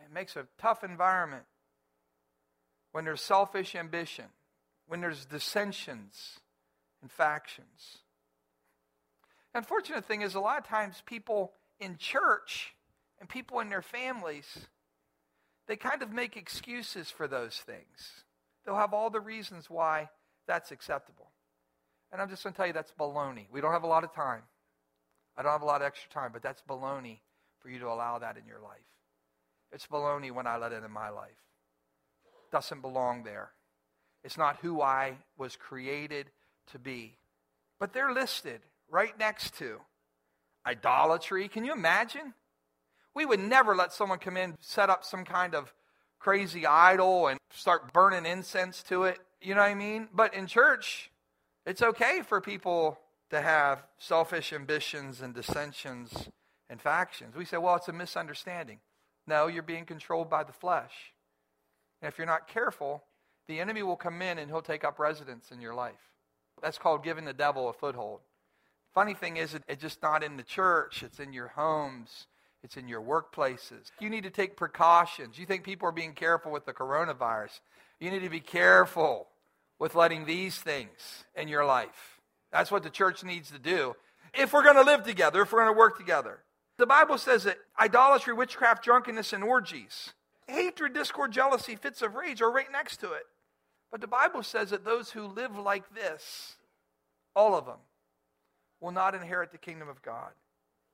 It 0.09 0.14
makes 0.14 0.37
a 0.37 0.47
tough 0.59 0.85
environment 0.85 1.44
when 2.92 3.05
there's 3.05 3.21
selfish 3.21 3.75
ambition, 3.75 4.25
when 4.87 5.03
there's 5.03 5.27
dissensions 5.27 6.40
and 7.03 7.11
factions. 7.11 7.99
The 9.53 9.59
unfortunate 9.59 10.07
thing 10.07 10.23
is, 10.23 10.35
a 10.35 10.40
lot 10.40 10.59
of 10.59 10.66
times 10.66 11.03
people 11.05 11.53
in 11.79 11.99
church 11.99 12.75
and 13.21 13.29
people 13.29 13.61
in 13.61 13.68
their 13.68 13.83
families, 13.83 14.47
they 15.66 15.77
kind 15.77 16.03
of 16.03 16.11
make 16.11 16.37
excuses 16.37 17.11
for 17.11 17.29
those 17.29 17.59
things. 17.59 18.25
They'll 18.64 18.77
have 18.77 18.94
all 18.94 19.11
the 19.11 19.21
reasons 19.21 19.68
why 19.68 20.09
that's 20.47 20.71
acceptable. 20.71 21.31
And 22.11 22.23
I'm 22.23 22.31
just 22.31 22.42
going 22.42 22.55
to 22.55 22.57
tell 22.57 22.66
you 22.66 22.73
that's 22.73 22.92
baloney. 22.99 23.47
We 23.53 23.61
don't 23.61 23.73
have 23.73 23.83
a 23.83 23.88
lot 23.88 24.05
of 24.05 24.14
time. 24.14 24.42
I 25.37 25.42
don't 25.42 25.53
have 25.53 25.62
a 25.62 25.66
lot 25.66 25.83
of 25.83 25.87
extra 25.87 26.11
time, 26.11 26.31
but 26.33 26.42
that's 26.42 26.62
baloney 26.62 27.18
for 27.61 27.68
you 27.68 27.79
to 27.81 27.88
allow 27.88 28.18
that 28.18 28.38
in 28.38 28.47
your 28.47 28.61
life. 28.61 28.79
It's 29.72 29.87
baloney 29.87 30.31
when 30.31 30.46
I 30.46 30.57
let 30.57 30.72
it 30.72 30.85
in 30.85 30.90
my 30.90 31.11
life. 31.11 31.31
Doesn't 32.50 32.81
belong 32.81 33.24
there. 33.24 33.50
It's 34.24 34.38
not 34.38 34.59
who 34.62 34.81
I 34.81 35.18
was 35.37 35.57
created 35.57 36.26
to 36.72 36.78
be. 36.78 37.16
But 37.78 37.92
they're 37.92 38.12
listed 38.12 38.61
right 38.90 39.16
next 39.18 39.57
to 39.59 39.81
idolatry. 40.66 41.48
Can 41.48 41.64
you 41.64 41.72
imagine? 41.72 42.35
We 43.14 43.26
would 43.26 43.40
never 43.40 43.74
let 43.74 43.92
someone 43.92 44.18
come 44.18 44.37
in, 44.37 44.57
set 44.61 44.90
up 44.90 45.04
some 45.04 45.24
kind 45.24 45.54
of 45.54 45.72
crazy 46.18 46.66
idol, 46.66 47.28
and 47.28 47.38
start 47.50 47.92
burning 47.92 48.26
incense 48.26 48.83
to 48.85 49.04
it. 49.04 49.18
You 49.40 49.54
know 49.54 49.61
what 49.61 49.70
I 49.70 49.74
mean? 49.74 50.09
But 50.12 50.35
in 50.35 50.46
church, 50.46 51.11
it's 51.64 51.83
okay 51.83 52.22
for 52.26 52.40
people 52.40 52.98
to 53.31 53.40
have 53.40 53.83
selfish 53.98 54.52
ambitions 54.52 55.20
and 55.20 55.35
dissensions 55.35 56.28
and 56.68 56.81
factions. 56.81 57.37
We 57.37 57.44
say, 57.44 57.57
well, 57.59 57.76
it's 57.76 57.88
a 57.88 57.92
misunderstanding. 57.92 58.81
No, 59.28 59.46
you're 59.46 59.62
being 59.62 59.84
controlled 59.84 60.30
by 60.30 60.42
the 60.42 60.52
flesh. 60.52 60.92
And 62.00 62.10
if 62.10 62.16
you're 62.16 62.26
not 62.26 62.48
careful, 62.48 63.04
the 63.46 63.60
enemy 63.60 63.82
will 63.82 63.96
come 63.96 64.22
in 64.22 64.38
and 64.38 64.50
he'll 64.50 64.62
take 64.62 64.84
up 64.84 64.98
residence 64.98 65.50
in 65.52 65.60
your 65.60 65.74
life. 65.74 66.00
That's 66.62 66.78
called 66.78 67.04
giving 67.04 67.26
the 67.26 67.34
devil 67.34 67.68
a 67.68 67.74
foothold. 67.74 68.20
Funny 68.94 69.12
thing 69.14 69.36
is, 69.36 69.54
it's 69.68 69.82
just 69.82 70.02
not 70.02 70.24
in 70.24 70.38
the 70.38 70.42
church, 70.42 71.02
it's 71.02 71.20
in 71.20 71.34
your 71.34 71.48
homes, 71.48 72.26
it's 72.64 72.78
in 72.78 72.88
your 72.88 73.02
workplaces. 73.02 73.92
You 74.00 74.08
need 74.08 74.24
to 74.24 74.30
take 74.30 74.56
precautions. 74.56 75.38
You 75.38 75.44
think 75.44 75.62
people 75.62 75.88
are 75.88 75.92
being 75.92 76.14
careful 76.14 76.50
with 76.50 76.64
the 76.64 76.72
coronavirus. 76.72 77.60
You 78.00 78.10
need 78.10 78.22
to 78.22 78.30
be 78.30 78.40
careful 78.40 79.28
with 79.78 79.94
letting 79.94 80.24
these 80.24 80.56
things 80.56 81.24
in 81.36 81.48
your 81.48 81.66
life. 81.66 82.20
That's 82.50 82.70
what 82.70 82.82
the 82.82 82.90
church 82.90 83.22
needs 83.22 83.50
to 83.50 83.58
do 83.58 83.94
if 84.34 84.52
we're 84.52 84.64
going 84.64 84.76
to 84.76 84.82
live 84.82 85.04
together, 85.04 85.42
if 85.42 85.52
we're 85.52 85.62
going 85.62 85.74
to 85.74 85.78
work 85.78 85.98
together. 85.98 86.40
The 86.78 86.86
Bible 86.86 87.18
says 87.18 87.44
that 87.44 87.58
idolatry, 87.78 88.32
witchcraft, 88.32 88.84
drunkenness, 88.84 89.32
and 89.32 89.42
orgies, 89.42 90.14
hatred, 90.46 90.94
discord, 90.94 91.32
jealousy, 91.32 91.74
fits 91.74 92.02
of 92.02 92.14
rage 92.14 92.40
are 92.40 92.50
right 92.50 92.70
next 92.70 92.98
to 92.98 93.12
it. 93.12 93.26
But 93.90 94.00
the 94.00 94.06
Bible 94.06 94.44
says 94.44 94.70
that 94.70 94.84
those 94.84 95.10
who 95.10 95.26
live 95.26 95.58
like 95.58 95.94
this, 95.94 96.54
all 97.34 97.56
of 97.56 97.66
them, 97.66 97.78
will 98.80 98.92
not 98.92 99.14
inherit 99.14 99.50
the 99.50 99.58
kingdom 99.58 99.88
of 99.88 100.02
God. 100.02 100.30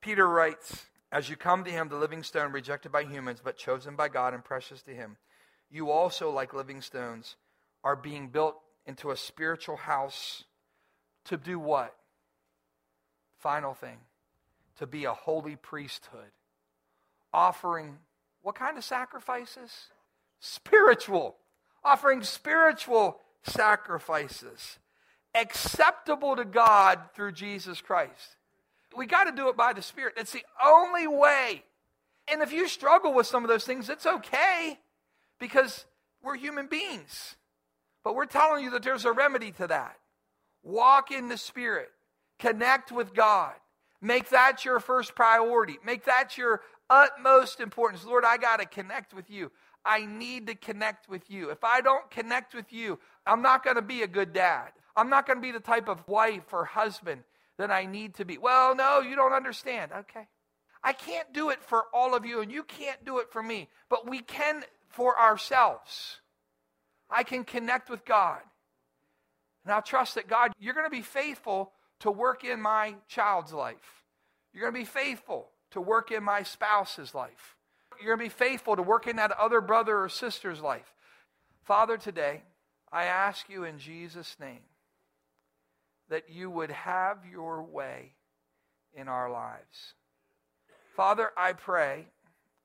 Peter 0.01 0.27
writes 0.27 0.85
As 1.11 1.29
you 1.29 1.35
come 1.35 1.63
to 1.63 1.71
him, 1.71 1.87
the 1.87 1.97
living 1.97 2.23
stone 2.23 2.51
rejected 2.51 2.91
by 2.91 3.03
humans, 3.03 3.41
but 3.43 3.57
chosen 3.57 3.95
by 3.95 4.09
God 4.09 4.33
and 4.33 4.43
precious 4.43 4.81
to 4.83 4.91
him, 4.91 5.17
you 5.69 5.91
also, 5.91 6.31
like 6.31 6.53
living 6.53 6.81
stones, 6.81 7.35
are 7.83 7.95
being 7.95 8.29
built 8.29 8.55
into 8.87 9.11
a 9.11 9.17
spiritual 9.17 9.77
house 9.77 10.45
to 11.25 11.37
do 11.37 11.59
what? 11.59 11.95
Final 13.39 13.75
thing 13.75 13.97
to 14.77 14.87
be 14.87 15.05
a 15.05 15.13
holy 15.13 15.55
priesthood, 15.55 16.31
offering 17.33 17.97
what 18.41 18.55
kind 18.55 18.77
of 18.77 18.83
sacrifices? 18.83 19.71
Spiritual. 20.39 21.35
Offering 21.83 22.23
spiritual 22.23 23.19
sacrifices 23.43 24.79
acceptable 25.35 26.35
to 26.35 26.45
God 26.45 26.99
through 27.13 27.33
Jesus 27.33 27.81
Christ. 27.81 28.37
We 28.95 29.05
got 29.05 29.25
to 29.25 29.31
do 29.33 29.49
it 29.49 29.57
by 29.57 29.73
the 29.73 29.81
Spirit. 29.81 30.13
It's 30.17 30.31
the 30.31 30.45
only 30.63 31.05
way. 31.05 31.63
And 32.31 32.41
if 32.41 32.53
you 32.53 32.67
struggle 32.67 33.13
with 33.13 33.27
some 33.27 33.43
of 33.43 33.49
those 33.49 33.65
things, 33.65 33.89
it's 33.89 34.05
okay 34.05 34.79
because 35.39 35.85
we're 36.23 36.37
human 36.37 36.67
beings. 36.67 37.35
But 38.03 38.15
we're 38.15 38.25
telling 38.25 38.63
you 38.63 38.71
that 38.71 38.83
there's 38.83 39.05
a 39.05 39.11
remedy 39.11 39.51
to 39.51 39.67
that. 39.67 39.97
Walk 40.63 41.11
in 41.11 41.27
the 41.27 41.37
Spirit, 41.37 41.89
connect 42.39 42.91
with 42.91 43.13
God. 43.13 43.53
Make 44.05 44.29
that 44.29 44.63
your 44.63 44.79
first 44.79 45.15
priority. 45.15 45.79
Make 45.83 46.05
that 46.05 46.37
your 46.37 46.61
utmost 46.91 47.59
importance. 47.59 48.05
Lord, 48.05 48.23
I 48.23 48.37
got 48.37 48.59
to 48.59 48.67
connect 48.67 49.15
with 49.15 49.31
you. 49.31 49.51
I 49.83 50.05
need 50.05 50.45
to 50.45 50.53
connect 50.53 51.09
with 51.09 51.27
you. 51.31 51.49
If 51.49 51.63
I 51.63 51.81
don't 51.81 52.09
connect 52.11 52.53
with 52.53 52.71
you, 52.71 52.99
I'm 53.25 53.41
not 53.41 53.63
going 53.63 53.77
to 53.77 53.81
be 53.81 54.03
a 54.03 54.07
good 54.07 54.31
dad. 54.31 54.69
I'm 54.95 55.09
not 55.09 55.25
going 55.25 55.37
to 55.37 55.41
be 55.41 55.51
the 55.51 55.59
type 55.59 55.89
of 55.89 56.07
wife 56.07 56.53
or 56.53 56.65
husband 56.65 57.23
that 57.57 57.71
I 57.71 57.87
need 57.87 58.13
to 58.15 58.25
be. 58.25 58.37
Well, 58.37 58.75
no, 58.75 58.99
you 58.99 59.15
don't 59.15 59.33
understand. 59.33 59.91
Okay. 59.91 60.27
I 60.83 60.93
can't 60.93 61.33
do 61.33 61.49
it 61.49 61.63
for 61.63 61.85
all 61.91 62.13
of 62.13 62.27
you, 62.27 62.41
and 62.41 62.51
you 62.51 62.61
can't 62.61 63.03
do 63.03 63.17
it 63.17 63.31
for 63.31 63.41
me, 63.41 63.69
but 63.89 64.07
we 64.07 64.19
can 64.19 64.63
for 64.89 65.19
ourselves. 65.19 66.19
I 67.09 67.23
can 67.23 67.43
connect 67.43 67.89
with 67.89 68.05
God. 68.05 68.41
And 69.63 69.73
I'll 69.73 69.81
trust 69.81 70.13
that 70.13 70.27
God, 70.27 70.53
you're 70.59 70.75
going 70.75 70.85
to 70.85 70.91
be 70.91 71.01
faithful 71.01 71.71
to 72.05 72.11
work 72.11 72.43
in 72.43 72.61
my 72.61 72.95
child's 73.07 73.53
life. 73.53 74.03
You're 74.53 74.71
going 74.71 74.73
to 74.73 74.91
be 74.91 74.99
faithful 74.99 75.49
to 75.71 75.81
work 75.81 76.11
in 76.11 76.23
my 76.23 76.43
spouse's 76.43 77.13
life. 77.13 77.55
You're 77.99 78.15
going 78.15 78.29
to 78.29 78.35
be 78.35 78.45
faithful 78.45 78.75
to 78.75 78.81
work 78.81 79.07
in 79.07 79.17
that 79.17 79.31
other 79.31 79.61
brother 79.61 79.99
or 79.99 80.09
sister's 80.09 80.61
life. 80.61 80.93
Father, 81.63 81.97
today, 81.97 82.43
I 82.91 83.05
ask 83.05 83.49
you 83.49 83.63
in 83.63 83.79
Jesus' 83.79 84.37
name 84.39 84.63
that 86.09 86.29
you 86.29 86.49
would 86.49 86.71
have 86.71 87.19
your 87.29 87.63
way 87.63 88.13
in 88.93 89.07
our 89.07 89.29
lives. 89.29 89.93
Father, 90.95 91.31
I 91.35 91.53
pray 91.53 92.05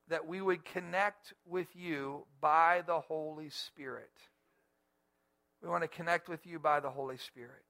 that 0.07 0.27
we 0.27 0.41
would 0.41 0.63
connect 0.63 1.33
with 1.45 1.67
you 1.75 2.25
by 2.39 2.83
the 2.85 2.99
Holy 2.99 3.49
Spirit. 3.49 4.11
We 5.61 5.69
want 5.69 5.83
to 5.83 5.87
connect 5.87 6.29
with 6.29 6.45
you 6.45 6.59
by 6.59 6.79
the 6.79 6.89
Holy 6.89 7.17
Spirit. 7.17 7.63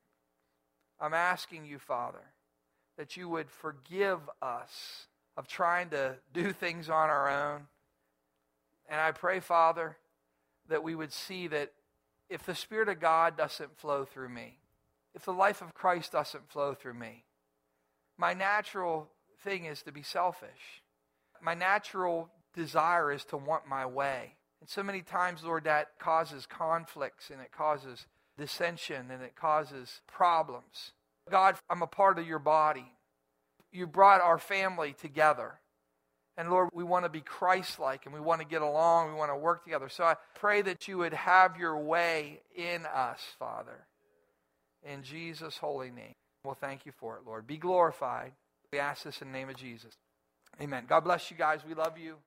I'm 1.01 1.15
asking 1.15 1.65
you, 1.65 1.79
Father, 1.79 2.21
that 2.97 3.17
you 3.17 3.27
would 3.27 3.49
forgive 3.49 4.19
us 4.41 5.07
of 5.35 5.47
trying 5.47 5.89
to 5.89 6.15
do 6.33 6.53
things 6.53 6.89
on 6.89 7.09
our 7.09 7.27
own. 7.27 7.61
And 8.87 9.01
I 9.01 9.11
pray, 9.11 9.39
Father, 9.39 9.97
that 10.69 10.83
we 10.83 10.93
would 10.93 11.11
see 11.11 11.47
that 11.47 11.71
if 12.29 12.43
the 12.45 12.53
Spirit 12.53 12.87
of 12.87 12.99
God 12.99 13.35
doesn't 13.35 13.77
flow 13.77 14.05
through 14.05 14.29
me, 14.29 14.59
if 15.15 15.25
the 15.25 15.33
life 15.33 15.61
of 15.61 15.73
Christ 15.73 16.11
doesn't 16.11 16.49
flow 16.49 16.73
through 16.73 16.93
me, 16.93 17.23
my 18.17 18.33
natural 18.33 19.09
thing 19.43 19.65
is 19.65 19.81
to 19.83 19.91
be 19.91 20.03
selfish. 20.03 20.83
My 21.41 21.55
natural 21.55 22.29
desire 22.55 23.11
is 23.11 23.25
to 23.25 23.37
want 23.37 23.67
my 23.67 23.85
way. 23.85 24.35
And 24.59 24.69
so 24.69 24.83
many 24.83 25.01
times, 25.01 25.43
Lord, 25.43 25.63
that 25.63 25.97
causes 25.97 26.45
conflicts 26.45 27.31
and 27.31 27.41
it 27.41 27.51
causes 27.51 28.05
dissension 28.41 29.11
and 29.11 29.21
it 29.21 29.35
causes 29.35 30.01
problems. 30.07 30.91
God, 31.29 31.55
I'm 31.69 31.81
a 31.81 31.87
part 31.87 32.19
of 32.19 32.27
your 32.27 32.39
body. 32.39 32.91
You 33.71 33.87
brought 33.87 34.21
our 34.21 34.37
family 34.37 34.93
together. 34.99 35.59
And 36.37 36.49
Lord, 36.49 36.69
we 36.73 36.83
want 36.83 37.05
to 37.05 37.09
be 37.09 37.21
Christ 37.21 37.79
like 37.79 38.05
and 38.05 38.13
we 38.13 38.19
want 38.19 38.41
to 38.41 38.47
get 38.47 38.61
along. 38.61 39.09
We 39.09 39.17
want 39.17 39.31
to 39.31 39.37
work 39.37 39.63
together. 39.63 39.89
So 39.89 40.03
I 40.03 40.15
pray 40.35 40.61
that 40.63 40.87
you 40.87 40.97
would 40.97 41.13
have 41.13 41.57
your 41.57 41.77
way 41.77 42.41
in 42.55 42.85
us, 42.85 43.21
Father 43.37 43.85
in 44.83 45.03
Jesus' 45.03 45.57
holy 45.57 45.91
name. 45.91 46.13
Well, 46.43 46.57
thank 46.59 46.85
you 46.85 46.91
for 46.91 47.17
it, 47.17 47.23
Lord. 47.25 47.45
Be 47.45 47.57
glorified. 47.57 48.31
We 48.71 48.79
ask 48.79 49.03
this 49.03 49.21
in 49.21 49.31
the 49.31 49.37
name 49.37 49.49
of 49.49 49.55
Jesus. 49.55 49.93
Amen. 50.59 50.85
God 50.87 51.01
bless 51.01 51.29
you 51.29 51.37
guys. 51.37 51.61
We 51.67 51.75
love 51.75 51.97
you. 51.97 52.17